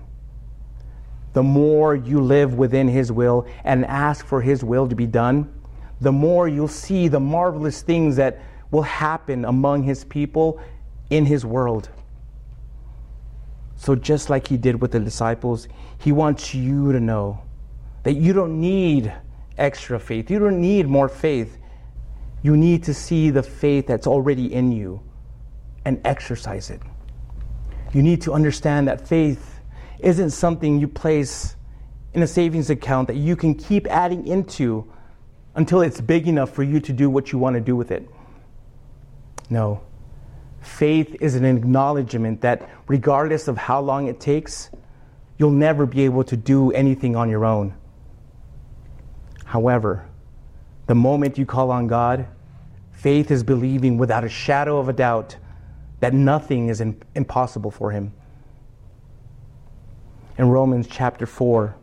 The 1.34 1.44
more 1.44 1.96
you 1.96 2.22
live 2.22 2.56
within 2.56 2.88
His 2.88 3.12
will 3.12 3.48
and 3.64 3.86
ask 3.86 4.26
for 4.26 4.42
His 4.42 4.64
will 4.64 4.88
to 4.88 4.96
be 4.96 5.08
done, 5.08 5.54
the 6.02 6.12
more 6.12 6.48
you'll 6.48 6.68
see 6.68 7.08
the 7.08 7.20
marvelous 7.20 7.82
things 7.84 8.16
that 8.18 8.42
will 8.72 8.82
happen 8.82 9.46
among 9.46 9.84
his 9.84 10.04
people 10.04 10.60
in 11.10 11.26
his 11.26 11.46
world. 11.46 11.90
So, 13.76 13.96
just 13.96 14.30
like 14.30 14.48
he 14.48 14.58
did 14.58 14.82
with 14.82 14.92
the 14.92 15.00
disciples, 15.00 15.68
he 16.00 16.12
wants 16.12 16.54
you 16.54 16.92
to 16.92 17.00
know 17.00 17.42
that 18.04 18.14
you 18.14 18.34
don't 18.34 18.60
need 18.60 19.14
extra 19.58 20.00
faith. 20.00 20.30
You 20.30 20.40
don't 20.40 20.60
need 20.60 20.88
more 20.88 21.08
faith. 21.10 21.58
You 22.42 22.58
need 22.58 22.84
to 22.84 22.94
see 22.94 23.30
the 23.30 23.44
faith 23.44 23.88
that's 23.88 24.08
already 24.08 24.52
in 24.52 24.72
you 24.72 25.02
and 25.86 26.02
exercise 26.06 26.70
it. 26.70 26.82
You 27.94 28.02
need 28.02 28.22
to 28.24 28.34
understand 28.34 28.88
that 28.88 29.08
faith 29.08 29.60
isn't 30.00 30.32
something 30.32 30.80
you 30.80 30.88
place 30.88 31.56
in 32.14 32.24
a 32.24 32.28
savings 32.28 32.70
account 32.70 33.08
that 33.08 33.18
you 33.18 33.36
can 33.36 33.54
keep 33.54 33.88
adding 33.88 34.26
into 34.28 34.92
until 35.56 35.82
it's 35.82 36.00
big 36.00 36.28
enough 36.28 36.52
for 36.52 36.64
you 36.64 36.80
to 36.80 36.94
do 36.94 37.10
what 37.10 37.32
you 37.32 37.40
want 37.40 37.56
to 37.56 37.62
do 37.62 37.76
with 37.76 37.92
it. 37.92 38.08
No. 39.50 39.82
Faith 40.62 41.16
is 41.20 41.36
an 41.36 41.44
acknowledgement 41.44 42.42
that 42.42 42.70
regardless 42.88 43.48
of 43.48 43.58
how 43.58 43.82
long 43.82 44.08
it 44.08 44.20
takes, 44.20 44.70
you'll 45.38 45.52
never 45.52 45.86
be 45.86 46.04
able 46.06 46.24
to 46.24 46.38
do 46.38 46.72
anything 46.72 47.16
on 47.16 47.30
your 47.30 47.46
own. 47.46 47.74
However, 49.44 50.08
the 50.88 50.96
moment 50.96 51.38
you 51.38 51.46
call 51.46 51.72
on 51.72 51.88
God, 51.88 52.28
faith 52.92 53.32
is 53.32 53.44
believing 53.44 53.98
without 53.98 54.24
a 54.24 54.30
shadow 54.30 54.78
of 54.78 54.88
a 54.88 54.94
doubt 54.94 55.36
that 56.00 56.14
nothing 56.14 56.70
is 56.70 56.82
impossible 57.16 57.72
for 57.72 57.92
Him. 57.92 58.14
In 60.38 60.48
Romans 60.48 60.88
chapter 60.90 61.26
4, 61.26 61.76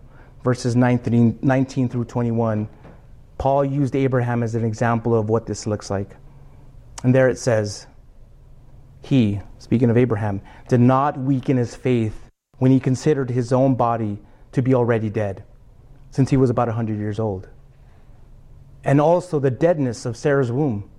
verses 0.43 0.75
19, 0.75 1.41
19 1.43 1.89
through 1.89 2.05
21, 2.05 2.69
Paul 3.39 3.65
used 3.65 3.95
Abraham 3.95 4.43
as 4.43 4.55
an 4.55 4.65
example 4.65 5.15
of 5.15 5.29
what 5.29 5.47
this 5.47 5.67
looks 5.67 5.91
like. 5.91 6.17
And 7.05 7.15
there 7.15 7.29
it 7.29 7.39
says, 7.39 7.87
He, 9.01 9.41
speaking 9.59 9.91
of 9.91 9.97
Abraham, 9.97 10.43
did 10.69 10.81
not 10.81 11.19
weaken 11.19 11.57
his 11.57 11.75
faith 11.75 12.29
when 12.59 12.73
he 12.73 12.81
considered 12.81 13.31
his 13.31 13.53
own 13.53 13.77
body 13.77 14.19
to 14.53 14.63
be 14.63 14.75
already 14.75 15.09
dead, 15.09 15.45
since 16.11 16.31
he 16.31 16.37
was 16.37 16.51
about 16.51 16.67
100 16.67 16.99
years 16.99 17.21
old. 17.21 17.49
And 18.85 19.01
also 19.01 19.39
the 19.39 19.51
deadness 19.51 20.05
of 20.05 20.17
Sarah's 20.17 20.51
womb. 20.51 20.91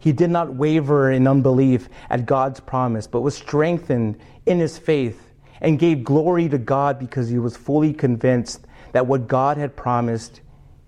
He 0.00 0.12
did 0.12 0.30
not 0.30 0.54
waver 0.54 1.10
in 1.12 1.28
unbelief 1.28 1.88
at 2.08 2.26
God's 2.26 2.60
promise, 2.60 3.06
but 3.06 3.20
was 3.20 3.36
strengthened 3.36 4.18
in 4.46 4.58
his 4.58 4.78
faith 4.78 5.30
and 5.60 5.78
gave 5.78 6.02
glory 6.02 6.48
to 6.48 6.58
God 6.58 6.98
because 6.98 7.28
he 7.28 7.38
was 7.38 7.56
fully 7.56 7.92
convinced 7.92 8.66
that 8.92 9.06
what 9.06 9.28
God 9.28 9.58
had 9.58 9.76
promised 9.76 10.40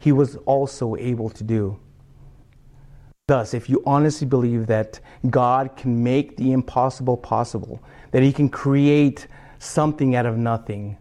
he 0.04 0.12
was 0.12 0.36
also 0.44 0.96
able 0.96 1.30
to 1.30 1.42
do. 1.42 1.80
Thus, 3.26 3.54
if 3.54 3.70
you 3.70 3.82
honestly 3.86 4.26
believe 4.26 4.66
that 4.66 5.00
God 5.30 5.78
can 5.78 6.04
make 6.04 6.36
the 6.36 6.52
impossible 6.52 7.16
possible, 7.16 7.82
that 8.10 8.22
He 8.22 8.30
can 8.30 8.50
create 8.50 9.26
something 9.58 10.14
out 10.14 10.26
of 10.26 10.36
nothing, 10.36 10.98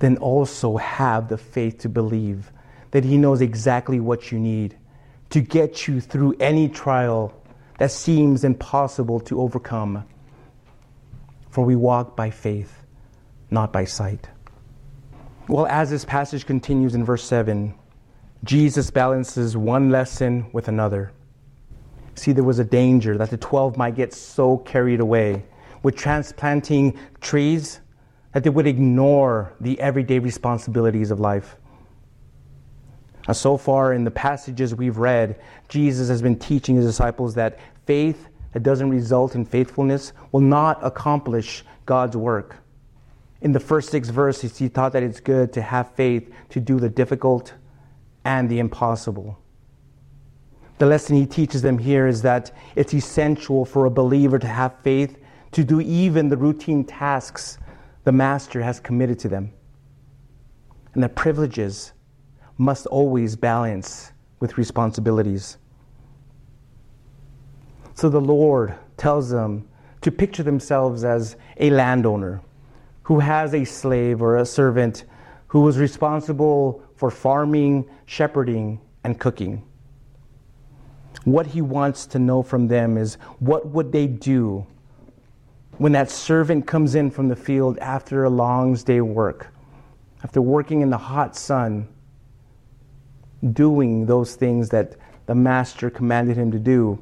then 0.00 0.18
also 0.18 0.76
have 0.76 1.30
the 1.30 1.38
faith 1.38 1.78
to 1.78 1.88
believe 1.88 2.52
that 2.90 3.04
He 3.04 3.16
knows 3.16 3.40
exactly 3.40 4.00
what 4.00 4.30
you 4.30 4.38
need 4.38 4.76
to 5.30 5.40
get 5.40 5.88
you 5.88 5.98
through 5.98 6.36
any 6.38 6.68
trial 6.68 7.32
that 7.78 7.90
seems 7.90 8.44
impossible 8.44 9.18
to 9.20 9.40
overcome. 9.40 10.04
For 11.48 11.64
we 11.64 11.74
walk 11.74 12.14
by 12.14 12.28
faith, 12.28 12.82
not 13.50 13.72
by 13.72 13.86
sight. 13.86 14.28
Well, 15.48 15.66
as 15.68 15.88
this 15.88 16.04
passage 16.04 16.44
continues 16.44 16.94
in 16.94 17.02
verse 17.02 17.24
7, 17.24 17.74
Jesus 18.46 18.90
balances 18.90 19.56
one 19.56 19.90
lesson 19.90 20.46
with 20.52 20.68
another. 20.68 21.12
See, 22.14 22.32
there 22.32 22.44
was 22.44 22.60
a 22.60 22.64
danger 22.64 23.18
that 23.18 23.30
the 23.30 23.36
12 23.36 23.76
might 23.76 23.96
get 23.96 24.14
so 24.14 24.58
carried 24.58 25.00
away 25.00 25.44
with 25.82 25.96
transplanting 25.96 26.98
trees 27.20 27.80
that 28.32 28.44
they 28.44 28.50
would 28.50 28.66
ignore 28.66 29.52
the 29.60 29.78
everyday 29.80 30.20
responsibilities 30.20 31.10
of 31.10 31.18
life. 31.18 31.56
Now, 33.26 33.34
so 33.34 33.56
far 33.56 33.92
in 33.92 34.04
the 34.04 34.10
passages 34.10 34.74
we've 34.74 34.98
read, 34.98 35.40
Jesus 35.68 36.08
has 36.08 36.22
been 36.22 36.38
teaching 36.38 36.76
his 36.76 36.86
disciples 36.86 37.34
that 37.34 37.58
faith 37.84 38.28
that 38.52 38.62
doesn't 38.62 38.88
result 38.88 39.34
in 39.34 39.44
faithfulness 39.44 40.12
will 40.30 40.40
not 40.40 40.78
accomplish 40.84 41.64
God's 41.84 42.16
work. 42.16 42.56
In 43.42 43.52
the 43.52 43.60
first 43.60 43.90
six 43.90 44.08
verses, 44.08 44.56
he 44.56 44.68
taught 44.68 44.92
that 44.92 45.02
it's 45.02 45.20
good 45.20 45.52
to 45.54 45.62
have 45.62 45.92
faith 45.94 46.32
to 46.50 46.60
do 46.60 46.78
the 46.78 46.88
difficult 46.88 47.52
and 48.26 48.48
the 48.48 48.58
impossible. 48.58 49.38
The 50.78 50.86
lesson 50.86 51.14
he 51.14 51.26
teaches 51.26 51.62
them 51.62 51.78
here 51.78 52.08
is 52.08 52.22
that 52.22 52.50
it's 52.74 52.92
essential 52.92 53.64
for 53.64 53.86
a 53.86 53.90
believer 53.90 54.38
to 54.40 54.48
have 54.48 54.74
faith 54.82 55.16
to 55.52 55.62
do 55.62 55.80
even 55.80 56.28
the 56.28 56.36
routine 56.36 56.84
tasks 56.84 57.58
the 58.02 58.10
Master 58.10 58.60
has 58.62 58.80
committed 58.80 59.20
to 59.20 59.28
them. 59.28 59.52
And 60.92 61.02
that 61.04 61.14
privileges 61.14 61.92
must 62.58 62.86
always 62.86 63.36
balance 63.36 64.12
with 64.40 64.58
responsibilities. 64.58 65.58
So 67.94 68.08
the 68.08 68.20
Lord 68.20 68.74
tells 68.96 69.30
them 69.30 69.68
to 70.00 70.10
picture 70.10 70.42
themselves 70.42 71.04
as 71.04 71.36
a 71.58 71.70
landowner 71.70 72.42
who 73.04 73.20
has 73.20 73.54
a 73.54 73.64
slave 73.64 74.20
or 74.20 74.36
a 74.36 74.44
servant 74.44 75.04
who 75.48 75.60
was 75.60 75.78
responsible 75.78 76.82
for 76.96 77.10
farming, 77.10 77.88
shepherding, 78.06 78.80
and 79.04 79.18
cooking. 79.18 79.62
What 81.24 81.46
he 81.46 81.60
wants 81.60 82.06
to 82.08 82.18
know 82.18 82.42
from 82.42 82.68
them 82.68 82.96
is 82.96 83.14
what 83.38 83.66
would 83.68 83.92
they 83.92 84.06
do 84.06 84.66
when 85.78 85.92
that 85.92 86.10
servant 86.10 86.66
comes 86.66 86.94
in 86.94 87.10
from 87.10 87.28
the 87.28 87.36
field 87.36 87.78
after 87.78 88.24
a 88.24 88.30
long 88.30 88.74
day's 88.74 89.02
work, 89.02 89.48
after 90.24 90.40
working 90.40 90.80
in 90.80 90.90
the 90.90 90.98
hot 90.98 91.36
sun, 91.36 91.88
doing 93.52 94.06
those 94.06 94.34
things 94.34 94.70
that 94.70 94.96
the 95.26 95.34
master 95.34 95.90
commanded 95.90 96.36
him 96.36 96.50
to 96.50 96.58
do? 96.58 96.98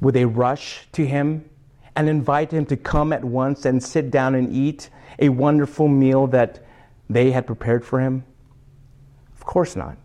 Would 0.00 0.14
they 0.14 0.24
rush 0.24 0.88
to 0.92 1.06
him 1.06 1.48
and 1.96 2.08
invite 2.08 2.52
him 2.52 2.66
to 2.66 2.76
come 2.76 3.12
at 3.12 3.24
once 3.24 3.64
and 3.64 3.82
sit 3.82 4.10
down 4.10 4.34
and 4.34 4.52
eat 4.52 4.90
a 5.18 5.28
wonderful 5.28 5.88
meal 5.88 6.26
that 6.28 6.64
they 7.08 7.30
had 7.30 7.46
prepared 7.46 7.84
for 7.84 8.00
him? 8.00 8.24
Of 9.34 9.44
course 9.44 9.76
not. 9.76 9.96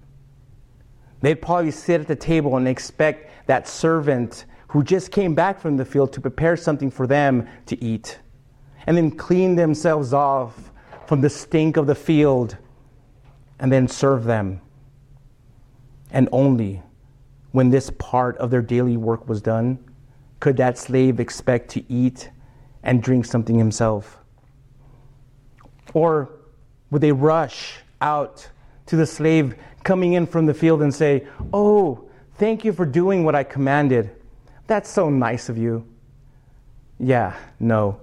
They'd 1.22 1.41
probably 1.41 1.72
sit 1.72 2.02
at 2.02 2.08
the 2.08 2.15
table 2.15 2.58
and 2.58 2.67
expect 2.67 3.48
that 3.48 3.67
servant 3.67 4.46
who 4.67 4.84
just 4.84 5.12
came 5.12 5.34
back 5.34 5.60
from 5.60 5.78
the 5.78 5.86
field 5.86 6.13
to 6.13 6.22
prepare 6.22 6.58
something 6.58 6.91
for 6.91 7.08
them 7.08 7.48
to 7.65 7.82
eat 7.84 8.20
and 8.86 8.96
then 8.98 9.12
clean 9.12 9.56
themselves 9.56 10.13
off 10.13 10.72
from 11.06 11.22
the 11.22 11.30
stink 11.30 11.78
of 11.78 11.88
the 11.88 11.96
field 11.96 12.58
and 13.60 13.72
then 13.72 13.88
serve 13.88 14.26
them. 14.26 14.62
And 16.12 16.30
only 16.32 16.82
when 17.52 17.70
this 17.70 17.89
part 17.91 18.38
of 18.38 18.52
their 18.52 18.62
daily 18.62 18.98
work 18.98 19.28
was 19.28 19.41
done 19.41 19.80
could 20.39 20.58
that 20.58 20.78
slave 20.78 21.20
expect 21.20 21.70
to 21.70 21.91
eat 21.91 22.30
and 22.84 23.02
drink 23.02 23.26
something 23.26 23.58
himself. 23.58 24.20
Or 25.98 26.30
would 26.92 27.02
they 27.02 27.12
rush 27.12 27.80
out 28.02 28.48
to 28.86 28.96
the 28.96 29.08
slave 29.08 29.56
coming 29.84 30.14
in 30.14 30.28
from 30.28 30.46
the 30.46 30.54
field 30.54 30.84
and 30.84 30.94
say, 30.94 31.26
Oh, 31.52 32.08
thank 32.36 32.64
you 32.64 32.72
for 32.72 32.86
doing 32.86 33.24
what 33.24 33.34
I 33.34 33.44
commanded. 33.44 34.12
That's 34.68 34.92
so 34.92 35.10
nice 35.10 35.50
of 35.50 35.58
you. 35.58 35.88
Yeah, 37.00 37.36
no. 37.60 38.00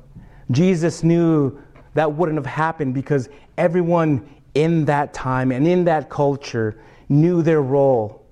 Jesus 0.51 1.05
knew 1.05 1.57
that 1.95 2.13
wouldn't 2.13 2.37
have 2.37 2.47
happened 2.47 2.95
because 2.95 3.29
everyone 3.57 4.29
in 4.55 4.87
that 4.87 5.15
time 5.15 5.53
and 5.53 5.65
in 5.65 5.85
that 5.85 6.11
culture 6.11 6.77
knew 7.09 7.43
their 7.43 7.63
role 7.63 8.27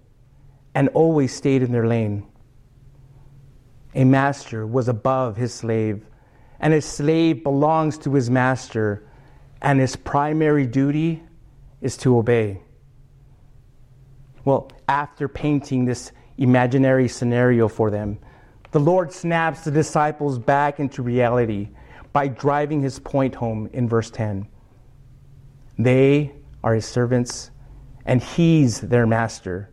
and 0.75 0.89
always 0.89 1.33
stayed 1.33 1.63
in 1.63 1.71
their 1.71 1.87
lane. 1.87 2.27
A 3.95 4.03
master 4.03 4.67
was 4.67 4.89
above 4.89 5.37
his 5.37 5.55
slave, 5.55 6.05
and 6.59 6.75
a 6.75 6.81
slave 6.81 7.45
belongs 7.45 7.97
to 7.99 8.15
his 8.15 8.29
master, 8.29 9.05
and 9.63 9.79
his 9.79 9.95
primary 9.97 10.67
duty 10.67 11.23
is 11.81 11.97
to 11.97 12.19
obey. 12.19 12.61
Well, 14.45 14.71
after 14.89 15.29
painting 15.29 15.85
this 15.85 16.11
imaginary 16.37 17.09
scenario 17.09 17.69
for 17.69 17.91
them, 17.91 18.19
the 18.73 18.81
Lord 18.81 19.13
snaps 19.13 19.63
the 19.63 19.71
disciples 19.71 20.39
back 20.39 20.81
into 20.81 21.03
reality 21.03 21.69
by 22.13 22.27
driving 22.27 22.83
his 22.83 22.99
point 22.99 23.37
home 23.37 23.71
in 23.73 23.89
verse 23.89 24.11
10. 24.11 24.49
They 25.79 26.33
are 26.65 26.75
his 26.75 26.85
servants, 26.85 27.51
and 28.05 28.21
he's 28.21 28.81
their 28.81 29.07
master. 29.07 29.71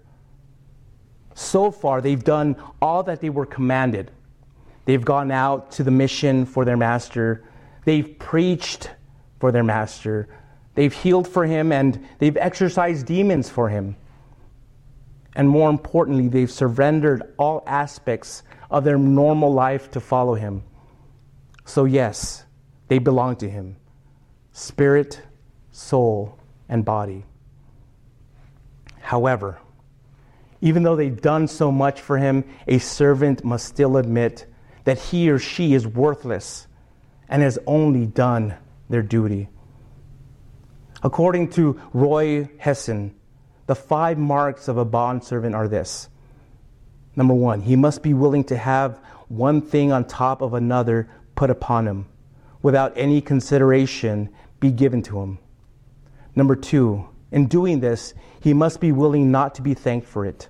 So 1.34 1.72
far, 1.72 2.00
they've 2.00 2.24
done 2.24 2.58
all 2.82 3.02
that 3.04 3.22
they 3.22 3.30
were 3.30 3.46
commanded. 3.46 4.12
They've 4.86 5.04
gone 5.04 5.32
out 5.32 5.72
to 5.72 5.84
the 5.84 5.92
mission 5.92 6.46
for 6.46 6.64
their 6.64 6.78
master, 6.78 7.44
they've 7.86 8.20
preached 8.20 8.92
for 9.40 9.52
their 9.52 9.64
master, 9.64 10.28
they've 10.76 10.94
healed 10.94 11.28
for 11.28 11.46
him, 11.46 11.72
and 11.72 12.08
they've 12.20 12.38
exorcised 12.38 13.06
demons 13.06 13.50
for 13.50 13.70
him. 13.70 13.96
And 15.36 15.48
more 15.48 15.70
importantly, 15.70 16.28
they've 16.28 16.52
surrendered 16.52 17.34
all 17.38 17.64
aspects 17.66 18.44
of 18.70 18.84
their 18.84 18.98
normal 18.98 19.54
life 19.54 19.92
to 19.92 20.00
follow 20.00 20.36
him. 20.36 20.64
So, 21.66 21.86
yes, 21.86 22.46
they 22.88 23.00
belong 23.00 23.38
to 23.38 23.50
him 23.50 23.78
spirit, 24.52 25.22
soul, 25.72 26.38
and 26.68 26.84
body. 26.84 27.24
However, 29.00 29.60
even 30.62 30.84
though 30.84 30.96
they've 30.96 31.22
done 31.22 31.48
so 31.48 31.72
much 31.72 32.02
for 32.02 32.18
him, 32.18 32.44
a 32.68 32.80
servant 32.80 33.44
must 33.44 33.66
still 33.66 33.98
admit 33.98 34.46
that 34.84 35.00
he 35.00 35.30
or 35.30 35.40
she 35.40 35.74
is 35.74 35.88
worthless 35.88 36.68
and 37.30 37.42
has 37.42 37.58
only 37.66 38.06
done 38.06 38.56
their 38.90 39.02
duty. 39.02 39.50
According 41.02 41.52
to 41.52 41.80
Roy 41.94 42.50
Hession, 42.58 43.16
the 43.68 43.76
five 43.76 44.18
marks 44.18 44.68
of 44.68 44.78
a 44.78 44.86
bondservant 44.86 45.56
are 45.56 45.68
this. 45.68 46.10
Number 47.16 47.34
one, 47.34 47.62
he 47.62 47.76
must 47.76 48.04
be 48.04 48.14
willing 48.14 48.44
to 48.46 48.58
have 48.58 49.00
one 49.28 49.62
thing 49.62 49.92
on 49.92 50.06
top 50.06 50.42
of 50.42 50.54
another 50.54 51.10
put 51.36 51.50
upon 51.50 51.88
him 51.88 52.08
without 52.62 52.94
any 52.96 53.22
consideration 53.22 54.30
be 54.60 54.72
given 54.72 55.02
to 55.04 55.20
him. 55.22 55.40
Number 56.36 56.56
two, 56.56 57.08
in 57.32 57.48
doing 57.48 57.80
this, 57.80 58.14
he 58.42 58.54
must 58.54 58.80
be 58.80 58.92
willing 58.92 59.32
not 59.32 59.56
to 59.56 59.62
be 59.62 59.74
thanked 59.74 60.08
for 60.08 60.26
it. 60.26 60.50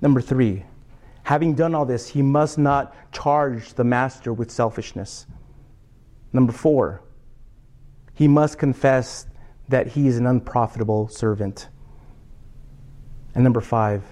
Number 0.00 0.20
three, 0.20 0.64
having 1.24 1.54
done 1.54 1.74
all 1.74 1.84
this, 1.84 2.08
he 2.08 2.22
must 2.22 2.58
not 2.58 2.94
charge 3.12 3.74
the 3.74 3.84
master 3.84 4.32
with 4.32 4.50
selfishness. 4.50 5.26
Number 6.36 6.52
four, 6.52 7.00
he 8.12 8.28
must 8.28 8.58
confess 8.58 9.26
that 9.70 9.86
he 9.86 10.06
is 10.06 10.18
an 10.18 10.26
unprofitable 10.26 11.08
servant. 11.08 11.68
And 13.34 13.42
number 13.42 13.62
five, 13.62 14.02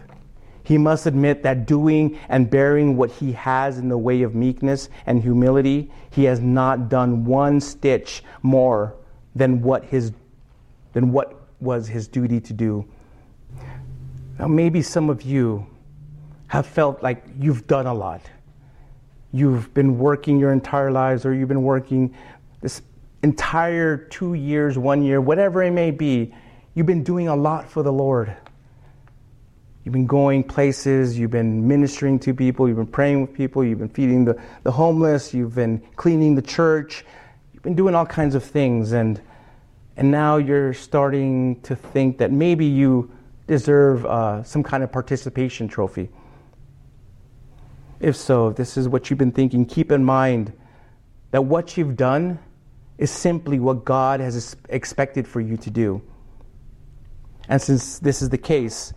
he 0.62 0.78
must 0.78 1.04
admit 1.04 1.42
that 1.42 1.66
doing 1.66 2.18
and 2.30 2.48
bearing 2.48 2.96
what 2.96 3.10
he 3.10 3.32
has 3.32 3.76
in 3.76 3.90
the 3.90 3.98
way 3.98 4.22
of 4.22 4.34
meekness 4.34 4.88
and 5.04 5.20
humility, 5.20 5.92
he 6.12 6.24
has 6.24 6.40
not 6.40 6.88
done 6.88 7.26
one 7.26 7.60
stitch 7.60 8.24
more 8.40 8.96
than 9.34 9.60
what, 9.60 9.84
his, 9.84 10.10
than 10.94 11.12
what 11.12 11.38
was 11.60 11.88
his 11.88 12.08
duty 12.08 12.40
to 12.40 12.54
do. 12.54 12.88
Now, 14.38 14.48
maybe 14.48 14.80
some 14.80 15.10
of 15.10 15.20
you 15.20 15.66
have 16.46 16.64
felt 16.64 17.02
like 17.02 17.22
you've 17.38 17.66
done 17.66 17.86
a 17.86 17.92
lot. 17.92 18.22
You've 19.34 19.74
been 19.74 19.98
working 19.98 20.38
your 20.38 20.52
entire 20.52 20.92
lives, 20.92 21.26
or 21.26 21.34
you've 21.34 21.48
been 21.48 21.64
working 21.64 22.14
this 22.60 22.82
entire 23.24 23.96
two 23.96 24.34
years, 24.34 24.78
one 24.78 25.02
year, 25.02 25.20
whatever 25.20 25.60
it 25.64 25.72
may 25.72 25.90
be. 25.90 26.32
You've 26.74 26.86
been 26.86 27.02
doing 27.02 27.26
a 27.26 27.34
lot 27.34 27.68
for 27.68 27.82
the 27.82 27.92
Lord. 27.92 28.36
You've 29.82 29.92
been 29.92 30.06
going 30.06 30.44
places, 30.44 31.18
you've 31.18 31.32
been 31.32 31.66
ministering 31.66 32.20
to 32.20 32.32
people, 32.32 32.68
you've 32.68 32.76
been 32.76 32.86
praying 32.86 33.22
with 33.22 33.34
people, 33.34 33.64
you've 33.64 33.80
been 33.80 33.88
feeding 33.88 34.24
the, 34.24 34.40
the 34.62 34.70
homeless, 34.70 35.34
you've 35.34 35.56
been 35.56 35.82
cleaning 35.96 36.36
the 36.36 36.42
church, 36.42 37.04
you've 37.52 37.64
been 37.64 37.74
doing 37.74 37.96
all 37.96 38.06
kinds 38.06 38.36
of 38.36 38.44
things, 38.44 38.92
and, 38.92 39.20
and 39.96 40.12
now 40.12 40.36
you're 40.36 40.74
starting 40.74 41.60
to 41.62 41.74
think 41.74 42.18
that 42.18 42.30
maybe 42.30 42.66
you 42.66 43.10
deserve 43.48 44.06
uh, 44.06 44.44
some 44.44 44.62
kind 44.62 44.84
of 44.84 44.92
participation 44.92 45.66
trophy. 45.66 46.08
If 48.04 48.16
so, 48.16 48.48
if 48.48 48.56
this 48.56 48.76
is 48.76 48.86
what 48.86 49.08
you've 49.08 49.18
been 49.18 49.32
thinking, 49.32 49.64
keep 49.64 49.90
in 49.90 50.04
mind 50.04 50.52
that 51.30 51.40
what 51.40 51.78
you've 51.78 51.96
done 51.96 52.38
is 52.98 53.10
simply 53.10 53.58
what 53.58 53.86
God 53.86 54.20
has 54.20 54.56
expected 54.68 55.26
for 55.26 55.40
you 55.40 55.56
to 55.56 55.70
do. 55.70 56.02
And 57.48 57.62
since 57.62 57.98
this 57.98 58.20
is 58.20 58.28
the 58.28 58.36
case, 58.36 58.92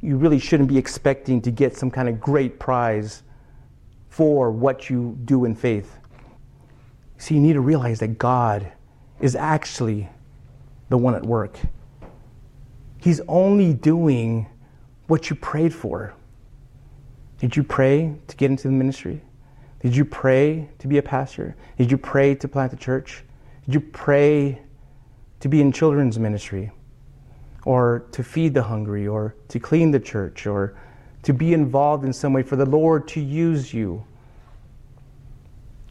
you 0.00 0.16
really 0.16 0.38
shouldn't 0.38 0.70
be 0.70 0.78
expecting 0.78 1.42
to 1.42 1.50
get 1.50 1.76
some 1.76 1.90
kind 1.90 2.08
of 2.08 2.18
great 2.18 2.58
prize 2.58 3.24
for 4.08 4.50
what 4.50 4.88
you 4.88 5.18
do 5.26 5.44
in 5.44 5.54
faith. 5.54 5.98
See, 7.18 7.34
you 7.34 7.40
need 7.42 7.52
to 7.52 7.60
realize 7.60 8.00
that 8.00 8.18
God 8.18 8.72
is 9.20 9.36
actually 9.36 10.08
the 10.88 10.96
one 10.96 11.14
at 11.14 11.26
work. 11.26 11.58
He's 12.96 13.20
only 13.28 13.74
doing 13.74 14.46
what 15.08 15.28
you 15.28 15.36
prayed 15.36 15.74
for. 15.74 16.14
Did 17.38 17.56
you 17.56 17.62
pray 17.62 18.14
to 18.26 18.36
get 18.36 18.50
into 18.50 18.64
the 18.64 18.74
ministry? 18.74 19.20
Did 19.80 19.94
you 19.94 20.04
pray 20.04 20.68
to 20.78 20.88
be 20.88 20.98
a 20.98 21.02
pastor? 21.02 21.56
Did 21.76 21.90
you 21.90 21.98
pray 21.98 22.34
to 22.34 22.48
plant 22.48 22.72
a 22.72 22.76
church? 22.76 23.22
Did 23.64 23.74
you 23.74 23.80
pray 23.80 24.60
to 25.40 25.48
be 25.48 25.60
in 25.60 25.70
children's 25.70 26.18
ministry? 26.18 26.72
or 27.68 28.06
to 28.12 28.22
feed 28.22 28.54
the 28.54 28.62
hungry, 28.62 29.06
or 29.06 29.34
to 29.48 29.60
clean 29.60 29.90
the 29.90 30.00
church, 30.00 30.46
or 30.46 30.74
to 31.22 31.34
be 31.34 31.52
involved 31.52 32.02
in 32.02 32.14
some 32.14 32.32
way 32.32 32.42
for 32.42 32.56
the 32.56 32.64
Lord 32.64 33.06
to 33.08 33.20
use 33.20 33.74
you? 33.74 34.02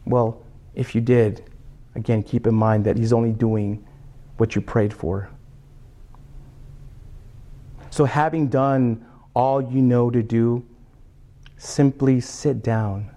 Well, 0.04 0.42
if 0.74 0.92
you 0.94 1.00
did, 1.00 1.44
again, 1.94 2.24
keep 2.24 2.48
in 2.48 2.54
mind 2.56 2.84
that 2.86 2.96
He's 2.96 3.12
only 3.12 3.30
doing 3.30 3.86
what 4.38 4.56
you 4.56 4.60
prayed 4.60 4.92
for. 4.92 5.30
So, 7.90 8.04
having 8.04 8.48
done 8.48 9.06
all 9.34 9.62
you 9.62 9.80
know 9.80 10.10
to 10.10 10.20
do, 10.20 10.64
simply 11.58 12.20
sit 12.20 12.62
down 12.62 13.10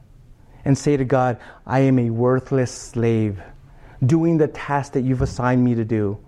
and 0.66 0.78
say 0.78 0.98
to 0.98 1.06
God, 1.06 1.40
I 1.66 1.80
am 1.80 1.98
a 2.00 2.10
worthless 2.10 2.72
slave, 2.72 3.42
doing 4.06 4.38
the 4.38 4.48
task 4.48 4.94
that 4.94 5.02
you've 5.02 5.22
assigned 5.22 5.64
me 5.64 5.76
to 5.76 5.86
do. 5.86 6.20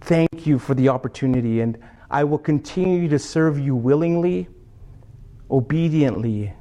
Thank 0.00 0.46
you 0.46 0.58
for 0.58 0.74
the 0.74 0.88
opportunity, 0.88 1.60
and 1.60 1.78
I 2.10 2.24
will 2.24 2.38
continue 2.38 3.08
to 3.08 3.18
serve 3.18 3.58
you 3.58 3.76
willingly, 3.76 4.48
obediently, 5.50 6.52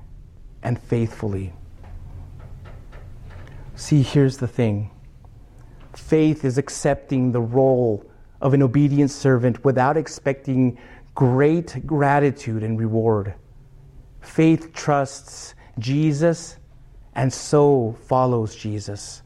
and 0.63 0.79
faithfully. 0.79 1.53
See, 3.75 4.01
here's 4.01 4.37
the 4.37 4.47
thing 4.47 4.91
faith 5.93 6.45
is 6.45 6.57
accepting 6.57 7.31
the 7.31 7.41
role 7.41 8.03
of 8.41 8.53
an 8.53 8.61
obedient 8.61 9.11
servant 9.11 9.63
without 9.63 9.97
expecting 9.97 10.77
great 11.15 11.85
gratitude 11.85 12.63
and 12.63 12.79
reward. 12.79 13.33
Faith 14.27 14.73
trusts 14.73 15.55
Jesus 15.79 16.57
and 17.15 17.33
so 17.33 17.97
follows 18.05 18.55
Jesus. 18.55 19.23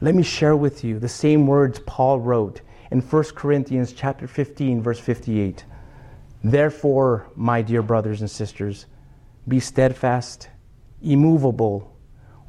Let 0.00 0.14
me 0.14 0.24
share 0.24 0.56
with 0.56 0.82
you 0.82 0.98
the 0.98 1.08
same 1.08 1.46
words 1.46 1.78
Paul 1.86 2.18
wrote 2.18 2.62
in 2.90 3.00
1 3.00 3.24
Corinthians 3.36 3.92
chapter 3.92 4.26
15 4.26 4.82
verse 4.82 4.98
58. 4.98 5.64
Therefore, 6.42 7.30
my 7.36 7.62
dear 7.62 7.82
brothers 7.82 8.20
and 8.20 8.30
sisters, 8.30 8.86
be 9.46 9.60
steadfast, 9.60 10.48
immovable, 11.02 11.96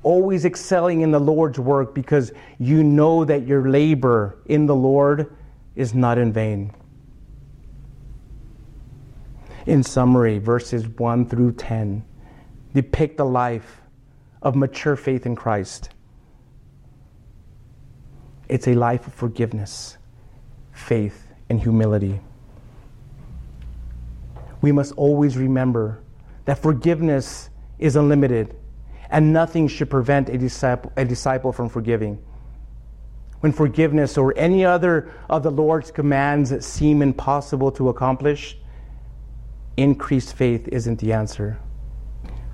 always 0.03 0.45
excelling 0.45 1.01
in 1.01 1.11
the 1.11 1.19
Lord's 1.19 1.59
work 1.59 1.93
because 1.93 2.31
you 2.57 2.83
know 2.83 3.23
that 3.25 3.45
your 3.45 3.69
labor 3.69 4.39
in 4.45 4.65
the 4.65 4.75
Lord 4.75 5.35
is 5.75 5.93
not 5.93 6.17
in 6.17 6.33
vain. 6.33 6.73
In 9.67 9.83
summary, 9.83 10.39
verses 10.39 10.87
1 10.87 11.27
through 11.27 11.51
10 11.51 12.05
depict 12.73 13.17
the 13.17 13.25
life 13.25 13.81
of 14.41 14.55
mature 14.55 14.95
faith 14.95 15.25
in 15.25 15.35
Christ. 15.35 15.89
It's 18.47 18.69
a 18.69 18.75
life 18.75 19.07
of 19.07 19.13
forgiveness, 19.13 19.97
faith, 20.71 21.33
and 21.49 21.59
humility. 21.59 22.21
We 24.61 24.71
must 24.71 24.93
always 24.93 25.35
remember 25.35 25.99
that 26.45 26.59
forgiveness 26.59 27.49
is 27.77 27.97
unlimited 27.97 28.55
and 29.09 29.33
nothing 29.33 29.67
should 29.67 29.89
prevent 29.89 30.29
a 30.29 30.37
disciple, 30.37 30.93
a 30.95 31.03
disciple 31.03 31.51
from 31.51 31.67
forgiving. 31.67 32.23
When 33.41 33.51
forgiveness 33.51 34.17
or 34.17 34.33
any 34.37 34.63
other 34.63 35.11
of 35.29 35.43
the 35.43 35.51
Lord's 35.51 35.91
commands 35.91 36.65
seem 36.65 37.01
impossible 37.01 37.71
to 37.73 37.89
accomplish, 37.89 38.57
increased 39.77 40.33
faith 40.35 40.67
isn't 40.67 40.99
the 40.99 41.13
answer. 41.13 41.59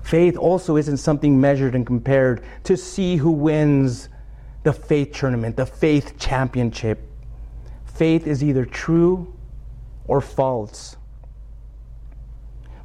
Faith 0.02 0.36
also 0.36 0.76
isn't 0.76 0.98
something 0.98 1.40
measured 1.40 1.74
and 1.74 1.86
compared 1.86 2.44
to 2.64 2.76
see 2.76 3.16
who 3.16 3.30
wins 3.30 4.10
the 4.62 4.72
faith 4.72 5.12
tournament, 5.12 5.56
the 5.56 5.66
faith 5.66 6.18
championship. 6.18 7.00
Faith 7.86 8.26
is 8.26 8.44
either 8.44 8.64
true 8.64 9.32
or 10.06 10.20
false. 10.20 10.96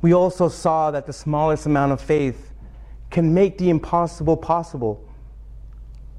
We 0.02 0.14
also 0.14 0.48
saw 0.48 0.92
that 0.92 1.06
the 1.06 1.14
smallest 1.14 1.66
amount 1.66 1.92
of 1.92 2.00
faith 2.00 2.54
can 3.10 3.34
make 3.34 3.58
the 3.58 3.70
impossible 3.70 4.38
possible. 4.38 5.06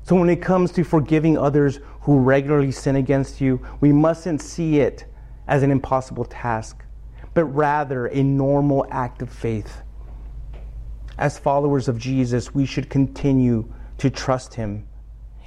So, 0.03 0.17
when 0.17 0.29
it 0.29 0.43
comes 0.43 0.73
to 0.73 0.85
forgiving 0.85 1.39
others 1.39 1.81
who 2.03 2.19
regularly 2.19 2.73
sin 2.73 2.97
against 2.97 3.41
you, 3.41 3.65
we 3.81 3.93
mustn't 3.93 4.43
see 4.43 4.81
it 4.81 5.05
as 5.47 5.63
an 5.63 5.71
impossible 5.71 6.25
task, 6.25 6.85
but 7.35 7.45
rather 7.45 8.07
a 8.07 8.23
normal 8.23 8.87
act 8.91 9.23
of 9.23 9.31
faith. 9.31 9.83
As 11.19 11.39
followers 11.39 11.89
of 11.89 11.99
Jesus, 11.99 12.55
we 12.55 12.67
should 12.67 12.89
continue 12.89 13.73
to 13.99 14.11
trust 14.11 14.55
Him 14.55 14.87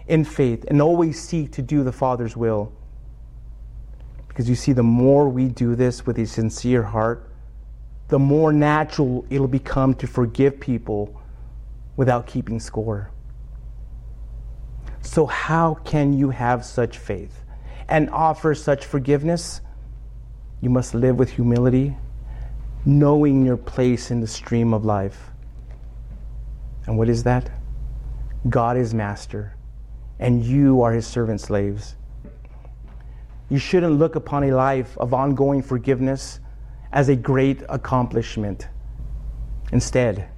in 0.07 0.23
faith 0.23 0.65
and 0.67 0.81
always 0.81 1.21
seek 1.21 1.51
to 1.53 1.61
do 1.61 1.83
the 1.83 1.91
Father's 1.91 2.37
will. 2.37 2.71
Because 4.27 4.49
you 4.49 4.55
see, 4.55 4.73
the 4.73 4.83
more 4.83 5.29
we 5.29 5.47
do 5.47 5.75
this 5.75 6.05
with 6.05 6.17
a 6.17 6.25
sincere 6.25 6.83
heart, 6.83 7.29
the 8.07 8.19
more 8.19 8.51
natural 8.53 9.25
it'll 9.29 9.47
become 9.47 9.93
to 9.95 10.07
forgive 10.07 10.59
people 10.59 11.21
without 11.95 12.27
keeping 12.27 12.59
score. 12.59 13.11
So, 15.01 15.25
how 15.25 15.75
can 15.75 16.13
you 16.13 16.29
have 16.29 16.65
such 16.65 16.97
faith 16.97 17.41
and 17.87 18.09
offer 18.09 18.55
such 18.55 18.85
forgiveness? 18.85 19.61
You 20.63 20.69
must 20.69 20.95
live 20.95 21.19
with 21.19 21.29
humility, 21.29 21.93
knowing 22.85 23.45
your 23.45 23.57
place 23.57 24.11
in 24.11 24.21
the 24.21 24.27
stream 24.27 24.73
of 24.73 24.85
life. 24.85 25.29
And 26.85 26.97
what 26.97 27.09
is 27.09 27.23
that? 27.23 27.51
God 28.47 28.77
is 28.77 28.93
master 28.93 29.57
and 30.19 30.41
you 30.41 30.81
are 30.81 30.93
his 30.93 31.05
servant 31.05 31.41
slaves. 31.41 31.97
You 33.49 33.57
shouldn't 33.57 33.99
look 33.99 34.15
upon 34.15 34.45
a 34.45 34.51
life 34.55 34.97
of 34.99 35.13
ongoing 35.13 35.61
forgiveness 35.61 36.39
as 36.93 37.09
a 37.09 37.15
great 37.17 37.61
accomplishment. 37.67 38.69
Instead, 39.73 40.29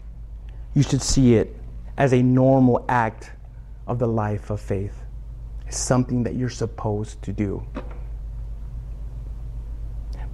you 0.73 0.82
should 0.82 1.03
see 1.03 1.36
it 1.36 1.55
as 1.97 2.13
a 2.13 2.23
normal 2.23 2.84
act 2.89 3.32
of 3.86 3.99
the 3.99 4.07
life 4.07 4.49
of 4.49 4.59
faith. 4.59 5.03
It's 5.67 5.78
something 5.78 6.23
that 6.23 6.34
you're 6.34 6.49
supposed 6.49 7.21
to 7.21 7.32
do. 7.32 7.63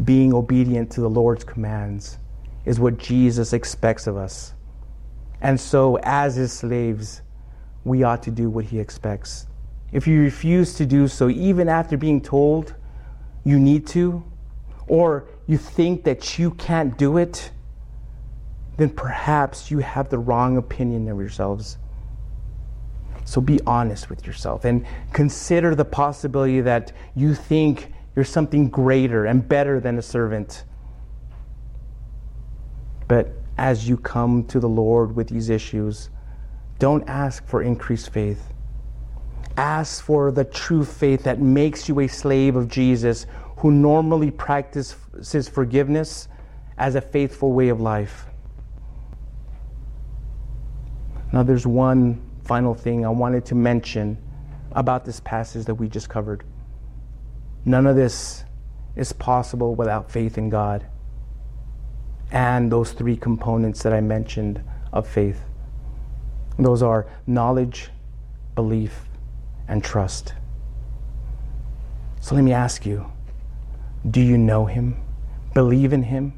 Being 0.03 0.33
obedient 0.33 0.91
to 0.91 1.01
the 1.01 1.09
Lord's 1.09 1.43
commands 1.43 2.17
is 2.65 2.79
what 2.79 2.97
Jesus 2.97 3.53
expects 3.53 4.07
of 4.07 4.17
us. 4.17 4.53
And 5.41 5.59
so, 5.59 5.97
as 6.03 6.35
his 6.35 6.53
slaves, 6.53 7.21
we 7.83 8.03
ought 8.03 8.23
to 8.23 8.31
do 8.31 8.49
what 8.49 8.65
he 8.65 8.79
expects. 8.79 9.47
If 9.91 10.07
you 10.07 10.21
refuse 10.21 10.75
to 10.75 10.85
do 10.85 11.07
so, 11.07 11.29
even 11.29 11.67
after 11.67 11.97
being 11.97 12.21
told 12.21 12.75
you 13.43 13.59
need 13.59 13.87
to, 13.87 14.23
or 14.87 15.27
you 15.47 15.57
think 15.57 16.03
that 16.03 16.37
you 16.37 16.51
can't 16.51 16.97
do 16.97 17.17
it, 17.17 17.51
then 18.77 18.89
perhaps 18.89 19.69
you 19.69 19.79
have 19.79 20.09
the 20.09 20.17
wrong 20.17 20.57
opinion 20.57 21.07
of 21.09 21.19
yourselves. 21.19 21.77
So 23.25 23.41
be 23.41 23.59
honest 23.67 24.09
with 24.09 24.25
yourself 24.25 24.65
and 24.65 24.85
consider 25.13 25.75
the 25.75 25.85
possibility 25.85 26.61
that 26.61 26.91
you 27.15 27.35
think 27.35 27.91
you're 28.15 28.25
something 28.25 28.69
greater 28.69 29.25
and 29.25 29.47
better 29.47 29.79
than 29.79 29.97
a 29.97 30.01
servant. 30.01 30.65
But 33.07 33.33
as 33.57 33.87
you 33.87 33.97
come 33.97 34.43
to 34.45 34.59
the 34.59 34.69
Lord 34.69 35.15
with 35.15 35.29
these 35.29 35.49
issues, 35.49 36.09
don't 36.79 37.07
ask 37.07 37.45
for 37.45 37.61
increased 37.61 38.11
faith. 38.11 38.53
Ask 39.57 40.03
for 40.03 40.31
the 40.31 40.45
true 40.45 40.83
faith 40.83 41.23
that 41.23 41.39
makes 41.39 41.87
you 41.87 41.99
a 41.99 42.07
slave 42.07 42.55
of 42.55 42.67
Jesus 42.67 43.25
who 43.57 43.71
normally 43.71 44.31
practices 44.31 45.47
forgiveness 45.47 46.27
as 46.77 46.95
a 46.95 47.01
faithful 47.01 47.51
way 47.53 47.69
of 47.69 47.79
life. 47.79 48.25
Now, 51.31 51.43
there's 51.43 51.67
one 51.67 52.21
final 52.43 52.73
thing 52.73 53.05
I 53.05 53.09
wanted 53.09 53.45
to 53.45 53.55
mention 53.55 54.17
about 54.71 55.05
this 55.05 55.19
passage 55.19 55.65
that 55.65 55.75
we 55.75 55.87
just 55.87 56.09
covered. 56.09 56.43
None 57.65 57.87
of 57.87 57.95
this 57.95 58.43
is 58.95 59.13
possible 59.13 59.75
without 59.75 60.11
faith 60.11 60.37
in 60.37 60.49
God 60.49 60.85
and 62.31 62.71
those 62.71 62.93
three 62.93 63.17
components 63.17 63.83
that 63.83 63.93
I 63.93 64.01
mentioned 64.01 64.63
of 64.93 65.07
faith. 65.07 65.41
Those 66.57 66.81
are 66.81 67.07
knowledge, 67.27 67.89
belief, 68.55 69.05
and 69.67 69.83
trust. 69.83 70.33
So 72.19 72.35
let 72.35 72.43
me 72.43 72.53
ask 72.53 72.85
you 72.85 73.05
do 74.09 74.21
you 74.21 74.37
know 74.37 74.65
Him, 74.65 74.99
believe 75.53 75.93
in 75.93 76.03
Him, 76.03 76.33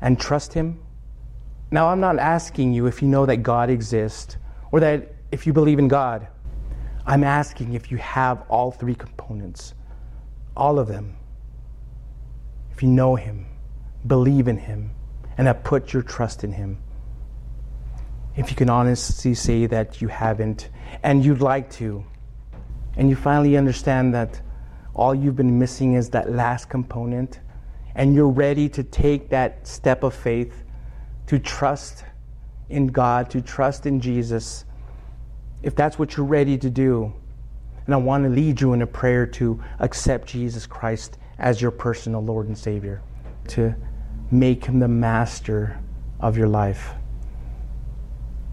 and 0.00 0.18
trust 0.18 0.52
Him? 0.54 0.80
Now, 1.70 1.88
I'm 1.88 2.00
not 2.00 2.18
asking 2.18 2.72
you 2.72 2.86
if 2.86 3.02
you 3.02 3.08
know 3.08 3.26
that 3.26 3.38
God 3.38 3.70
exists 3.70 4.36
or 4.72 4.80
that 4.80 5.14
if 5.30 5.46
you 5.46 5.52
believe 5.52 5.78
in 5.78 5.88
God. 5.88 6.28
I'm 7.06 7.22
asking 7.22 7.74
if 7.74 7.90
you 7.90 7.98
have 7.98 8.42
all 8.48 8.72
three 8.72 8.94
components, 8.94 9.74
all 10.56 10.78
of 10.78 10.88
them. 10.88 11.16
If 12.72 12.82
you 12.82 12.88
know 12.88 13.16
Him, 13.16 13.46
believe 14.06 14.48
in 14.48 14.58
Him, 14.58 14.90
and 15.38 15.46
have 15.46 15.62
put 15.64 15.92
your 15.92 16.02
trust 16.02 16.44
in 16.44 16.52
Him. 16.52 16.78
If 18.36 18.50
you 18.50 18.56
can 18.56 18.68
honestly 18.68 19.34
say 19.34 19.66
that 19.66 20.00
you 20.00 20.08
haven't 20.08 20.68
and 21.02 21.24
you'd 21.24 21.40
like 21.40 21.70
to, 21.72 22.04
and 22.96 23.08
you 23.08 23.16
finally 23.16 23.56
understand 23.56 24.14
that 24.14 24.40
all 24.94 25.14
you've 25.14 25.36
been 25.36 25.58
missing 25.58 25.94
is 25.94 26.10
that 26.10 26.30
last 26.30 26.68
component, 26.68 27.40
and 27.94 28.14
you're 28.14 28.28
ready 28.28 28.68
to 28.70 28.82
take 28.82 29.30
that 29.30 29.66
step 29.66 30.02
of 30.02 30.14
faith 30.14 30.64
to 31.26 31.38
trust 31.38 32.04
in 32.68 32.88
God, 32.88 33.30
to 33.30 33.40
trust 33.40 33.86
in 33.86 34.00
Jesus, 34.00 34.64
if 35.62 35.74
that's 35.74 35.98
what 35.98 36.16
you're 36.16 36.26
ready 36.26 36.58
to 36.58 36.70
do, 36.70 37.12
and 37.86 37.94
I 37.94 37.98
want 37.98 38.24
to 38.24 38.30
lead 38.30 38.60
you 38.60 38.72
in 38.72 38.82
a 38.82 38.86
prayer 38.86 39.26
to 39.26 39.62
accept 39.78 40.28
Jesus 40.28 40.66
Christ 40.66 41.18
as 41.38 41.62
your 41.62 41.70
personal 41.70 42.22
Lord 42.22 42.48
and 42.48 42.58
Savior, 42.58 43.00
to 43.48 43.74
make 44.30 44.64
Him 44.64 44.80
the 44.80 44.88
master 44.88 45.80
of 46.20 46.36
your 46.36 46.48
life. 46.48 46.90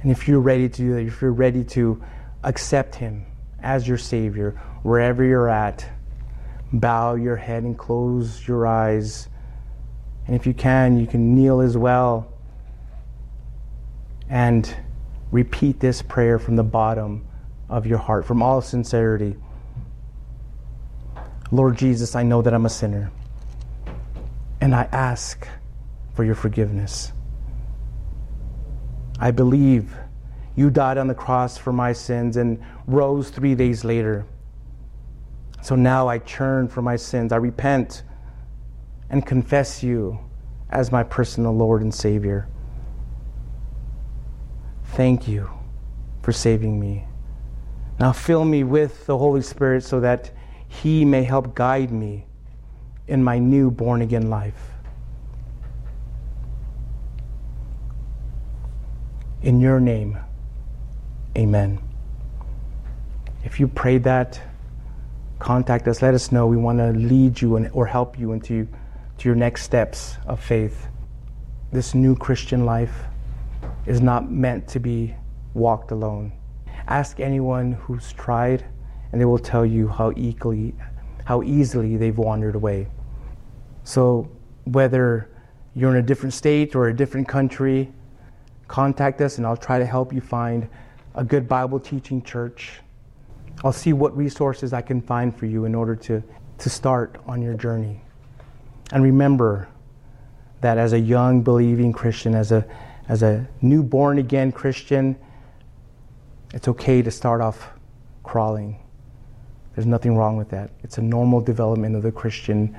And 0.02 0.12
if 0.12 0.28
you're 0.28 0.40
ready 0.40 0.70
to 0.70 0.78
do 0.78 0.94
that, 0.94 1.02
if 1.02 1.22
you're 1.22 1.32
ready 1.32 1.64
to 1.66 2.04
accept 2.44 2.96
Him 2.96 3.26
as 3.62 3.88
your 3.88 3.98
Savior, 3.98 4.52
wherever 4.84 5.24
you're 5.24 5.50
at, 5.50 5.90
bow 6.72 7.16
your 7.16 7.36
head 7.36 7.64
and 7.64 7.78
close 7.78 8.48
your 8.48 8.68
eyes. 8.68 9.30
And 10.28 10.36
if 10.36 10.46
you 10.46 10.54
can, 10.54 11.00
you 11.00 11.08
can 11.08 11.36
kneel 11.36 11.62
as 11.62 11.78
well 11.78 12.32
and 14.30 14.76
repeat 15.32 15.80
this 15.80 16.02
prayer 16.02 16.38
from 16.38 16.56
the 16.56 16.64
bottom 16.64 17.26
of 17.74 17.88
your 17.88 17.98
heart, 17.98 18.24
from 18.26 18.44
all 18.44 18.62
sincerity. 18.62 19.36
Lord 21.52 21.76
Jesus, 21.76 22.16
I 22.16 22.22
know 22.22 22.44
that 22.44 22.54
I'm 22.54 22.66
a 22.68 22.70
sinner, 22.70 23.12
and 24.62 24.76
I 24.76 24.84
ask 24.92 25.48
for 26.14 26.24
your 26.24 26.36
forgiveness. 26.36 27.12
I 29.20 29.32
believe 29.32 29.96
you 30.56 30.70
died 30.70 31.00
on 31.00 31.08
the 31.08 31.16
cross 31.16 31.58
for 31.58 31.74
my 31.74 31.94
sins 31.94 32.38
and 32.38 32.62
rose 32.86 33.30
three 33.30 33.56
days 33.56 33.84
later. 33.84 34.26
So 35.64 35.76
now 35.76 36.08
I 36.08 36.20
turn 36.20 36.68
from 36.68 36.86
my 36.86 36.96
sins. 36.96 37.32
I 37.32 37.38
repent 37.38 38.04
and 39.10 39.26
confess 39.26 39.82
you 39.82 40.20
as 40.70 40.92
my 40.92 41.04
personal 41.04 41.56
Lord 41.56 41.82
and 41.82 41.94
Savior. 41.94 42.48
Thank 44.86 45.28
you 45.28 45.50
for 46.22 46.32
saving 46.32 46.80
me. 46.80 47.06
Now 48.00 48.12
fill 48.12 48.46
me 48.46 48.64
with 48.64 49.06
the 49.06 49.18
Holy 49.18 49.42
Spirit 49.42 49.84
so 49.84 50.00
that 50.00 50.32
He 50.68 51.06
may 51.06 51.24
help 51.24 51.56
guide 51.56 51.92
me 51.92 52.26
in 53.08 53.24
my 53.24 53.38
new 53.40 53.70
born 53.70 54.02
again 54.02 54.30
life. 54.30 54.72
In 59.42 59.60
your 59.60 59.80
name, 59.80 60.18
amen. 61.38 61.80
If 63.44 63.60
you 63.60 63.68
prayed 63.68 64.04
that, 64.06 64.42
contact 65.40 65.88
us. 65.88 66.02
Let 66.02 66.14
us 66.14 66.32
know. 66.32 66.48
We 66.48 66.56
want 66.56 66.80
to 66.80 66.92
lead 66.92 67.42
you 67.42 67.58
and, 67.58 67.70
or 67.74 67.86
help 67.86 68.18
you 68.18 68.32
into 68.32 68.68
to 69.18 69.30
your 69.30 69.36
next 69.36 69.64
steps 69.64 70.16
of 70.26 70.40
faith. 70.40 70.88
This 71.72 71.94
new 71.94 72.16
Christian 72.16 72.66
life 72.66 73.04
is 73.86 74.00
not 74.00 74.32
meant 74.32 74.68
to 74.70 74.80
be 74.80 75.14
walked 75.54 75.92
alone. 75.92 76.32
Ask 76.88 77.20
anyone 77.20 77.74
who's 77.74 78.14
tried, 78.14 78.66
and 79.12 79.22
they 79.22 79.26
will 79.26 79.40
tell 79.40 79.66
you 79.66 79.88
how 79.88 80.14
equally, 80.16 80.74
how 81.26 81.44
easily 81.44 81.98
they've 81.98 82.18
wandered 82.18 82.56
away. 82.56 82.88
So, 83.84 84.30
whether 84.66 85.30
you're 85.76 85.92
in 85.92 85.98
a 85.98 86.02
different 86.02 86.34
state 86.34 86.76
or 86.76 86.88
a 86.88 86.96
different 86.96 87.28
country, 87.28 87.92
contact 88.68 89.22
us, 89.22 89.38
and 89.38 89.48
I'll 89.48 89.58
try 89.58 89.80
to 89.80 89.86
help 89.86 90.14
you 90.14 90.22
find 90.22 90.68
a 91.16 91.24
good 91.24 91.48
Bible 91.48 91.80
teaching 91.80 92.22
church. 92.22 92.80
I'll 93.64 93.74
see 93.74 93.94
what 93.94 94.16
resources 94.16 94.74
I 94.74 94.82
can 94.82 95.02
find 95.02 95.36
for 95.36 95.46
you 95.46 95.66
in 95.66 95.76
order 95.76 95.96
to, 95.96 96.24
to 96.58 96.70
start 96.70 97.18
on 97.28 97.42
your 97.42 97.54
journey. 97.54 98.02
And 98.92 99.04
remember 99.04 99.68
that 100.62 100.78
as 100.78 100.94
a 100.94 101.00
young 101.00 101.42
believing 101.42 101.92
Christian, 101.92 102.36
as 102.36 102.52
a 102.52 102.66
as 103.08 103.24
a 103.24 103.48
new 103.62 103.84
born 103.84 104.18
again 104.18 104.52
Christian, 104.52 105.18
it's 106.54 106.68
okay 106.68 107.02
to 107.02 107.12
start 107.12 107.42
off 107.42 107.72
crawling. 108.24 108.80
There's 109.76 109.88
nothing 109.88 110.16
wrong 110.16 110.38
with 110.38 110.50
that. 110.50 110.70
It's 110.84 111.00
a 111.00 111.02
normal 111.02 111.42
development 111.42 111.96
of 111.96 112.04
the 112.04 112.12
Christian 112.12 112.78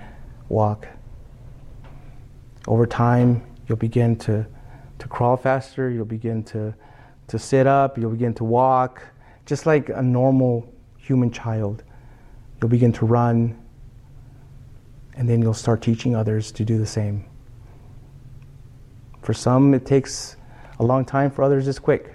walk. 0.48 0.86
Over 2.68 2.86
time, 2.86 3.42
you'll 3.68 3.78
begin 3.78 4.16
to, 4.16 4.46
to 5.00 5.08
crawl 5.08 5.36
faster, 5.36 5.90
you'll 5.90 6.04
begin 6.04 6.44
to, 6.44 6.72
to 7.26 7.38
sit 7.38 7.66
up, 7.66 7.98
you'll 7.98 8.12
begin 8.12 8.32
to 8.34 8.44
walk, 8.44 9.02
just 9.44 9.66
like 9.66 9.88
a 9.88 10.00
normal 10.02 10.72
human 10.96 11.30
child. 11.30 11.82
You'll 12.60 12.70
begin 12.70 12.92
to 12.92 13.06
run, 13.06 13.60
and 15.16 15.28
then 15.28 15.42
you'll 15.42 15.52
start 15.52 15.82
teaching 15.82 16.14
others 16.14 16.52
to 16.52 16.64
do 16.64 16.78
the 16.78 16.86
same. 16.86 17.24
For 19.22 19.34
some, 19.34 19.74
it 19.74 19.84
takes 19.84 20.36
a 20.78 20.84
long 20.84 21.04
time, 21.04 21.30
for 21.30 21.42
others, 21.42 21.66
it's 21.66 21.78
quick. 21.78 22.13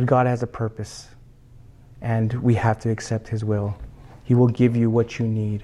But 0.00 0.06
God 0.06 0.26
has 0.26 0.42
a 0.42 0.46
purpose, 0.46 1.08
and 2.00 2.32
we 2.32 2.54
have 2.54 2.78
to 2.78 2.88
accept 2.88 3.28
His 3.28 3.44
will. 3.44 3.76
He 4.24 4.34
will 4.34 4.48
give 4.48 4.74
you 4.74 4.88
what 4.88 5.18
you 5.18 5.26
need 5.26 5.62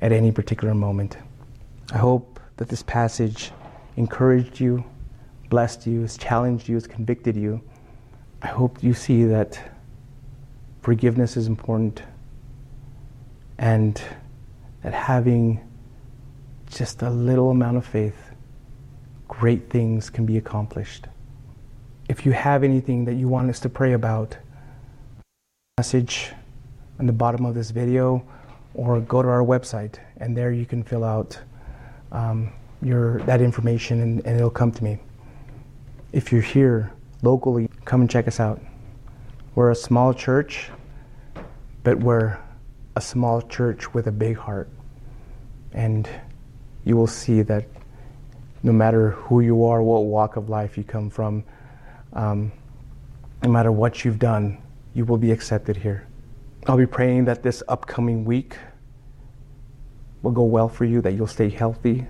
at 0.00 0.12
any 0.12 0.32
particular 0.32 0.74
moment. 0.74 1.18
I 1.92 1.98
hope 1.98 2.40
that 2.56 2.70
this 2.70 2.82
passage 2.82 3.52
encouraged 3.98 4.60
you, 4.60 4.82
blessed 5.50 5.86
you, 5.86 6.00
has 6.00 6.16
challenged 6.16 6.70
you, 6.70 6.76
has 6.76 6.86
convicted 6.86 7.36
you. 7.36 7.60
I 8.40 8.46
hope 8.46 8.82
you 8.82 8.94
see 8.94 9.24
that 9.24 9.60
forgiveness 10.80 11.36
is 11.36 11.46
important 11.46 12.02
and 13.58 14.00
that 14.82 14.94
having 14.94 15.60
just 16.70 17.02
a 17.02 17.10
little 17.10 17.50
amount 17.50 17.76
of 17.76 17.84
faith 17.84 18.30
great 19.28 19.68
things 19.68 20.08
can 20.08 20.24
be 20.24 20.38
accomplished. 20.38 21.08
If 22.06 22.26
you 22.26 22.32
have 22.32 22.62
anything 22.62 23.06
that 23.06 23.14
you 23.14 23.28
want 23.28 23.48
us 23.48 23.60
to 23.60 23.70
pray 23.70 23.94
about, 23.94 24.36
message 25.78 26.32
on 26.98 27.06
the 27.06 27.12
bottom 27.12 27.46
of 27.46 27.54
this 27.54 27.70
video 27.70 28.22
or 28.74 29.00
go 29.00 29.22
to 29.22 29.28
our 29.28 29.42
website 29.42 29.96
and 30.18 30.36
there 30.36 30.52
you 30.52 30.66
can 30.66 30.82
fill 30.82 31.02
out 31.02 31.38
um, 32.12 32.52
your, 32.82 33.20
that 33.22 33.40
information 33.40 34.02
and, 34.02 34.26
and 34.26 34.36
it'll 34.36 34.50
come 34.50 34.70
to 34.70 34.84
me. 34.84 34.98
If 36.12 36.30
you're 36.30 36.42
here 36.42 36.92
locally, 37.22 37.70
come 37.86 38.02
and 38.02 38.10
check 38.10 38.28
us 38.28 38.38
out. 38.38 38.60
We're 39.54 39.70
a 39.70 39.74
small 39.74 40.12
church, 40.12 40.70
but 41.84 41.98
we're 41.98 42.38
a 42.96 43.00
small 43.00 43.40
church 43.40 43.94
with 43.94 44.08
a 44.08 44.12
big 44.12 44.36
heart. 44.36 44.68
And 45.72 46.06
you 46.84 46.98
will 46.98 47.06
see 47.06 47.40
that 47.42 47.64
no 48.62 48.72
matter 48.72 49.12
who 49.12 49.40
you 49.40 49.64
are, 49.64 49.82
what 49.82 50.04
walk 50.04 50.36
of 50.36 50.50
life 50.50 50.76
you 50.76 50.84
come 50.84 51.08
from, 51.08 51.44
um, 52.14 52.52
no 53.42 53.50
matter 53.50 53.70
what 53.70 54.04
you've 54.04 54.18
done, 54.18 54.62
you 54.94 55.04
will 55.04 55.18
be 55.18 55.30
accepted 55.32 55.76
here. 55.76 56.06
I'll 56.66 56.78
be 56.78 56.86
praying 56.86 57.26
that 57.26 57.42
this 57.42 57.62
upcoming 57.68 58.24
week 58.24 58.56
will 60.22 60.30
go 60.32 60.44
well 60.44 60.68
for 60.68 60.84
you, 60.84 61.02
that 61.02 61.12
you'll 61.12 61.26
stay 61.26 61.50
healthy, 61.50 62.06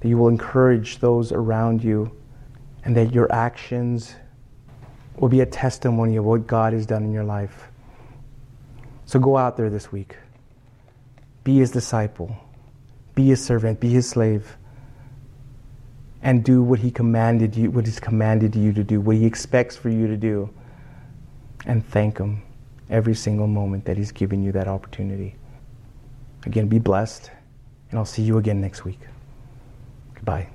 that 0.00 0.08
you 0.08 0.16
will 0.18 0.28
encourage 0.28 0.98
those 0.98 1.30
around 1.30 1.84
you, 1.84 2.10
and 2.84 2.96
that 2.96 3.12
your 3.12 3.32
actions 3.32 4.16
will 5.16 5.28
be 5.28 5.40
a 5.40 5.46
testimony 5.46 6.16
of 6.16 6.24
what 6.24 6.46
God 6.46 6.72
has 6.72 6.86
done 6.86 7.04
in 7.04 7.12
your 7.12 7.24
life. 7.24 7.68
So 9.04 9.18
go 9.20 9.36
out 9.36 9.56
there 9.56 9.70
this 9.70 9.92
week. 9.92 10.16
be 11.44 11.58
his 11.58 11.70
disciple, 11.70 12.36
be 13.14 13.26
his 13.26 13.44
servant, 13.44 13.80
be 13.80 13.90
his 13.90 14.08
slave, 14.08 14.56
and 16.22 16.44
do 16.44 16.62
what 16.62 16.78
he 16.80 16.90
commanded 16.90 17.56
you, 17.56 17.70
what 17.70 17.86
he's 17.86 18.00
commanded 18.00 18.54
you 18.54 18.72
to 18.72 18.84
do, 18.84 19.00
what 19.00 19.16
he 19.16 19.24
expects 19.24 19.76
for 19.76 19.88
you 19.88 20.06
to 20.06 20.16
do, 20.16 20.50
and 21.66 21.86
thank 21.86 22.18
him 22.18 22.42
every 22.90 23.14
single 23.14 23.46
moment 23.46 23.84
that 23.84 23.96
he's 23.96 24.12
given 24.12 24.42
you 24.42 24.52
that 24.52 24.68
opportunity. 24.68 25.34
Again, 26.44 26.68
be 26.68 26.78
blessed, 26.78 27.30
and 27.90 27.98
I'll 27.98 28.04
see 28.04 28.22
you 28.22 28.38
again 28.38 28.60
next 28.60 28.84
week. 28.84 29.00
Goodbye. 30.14 30.48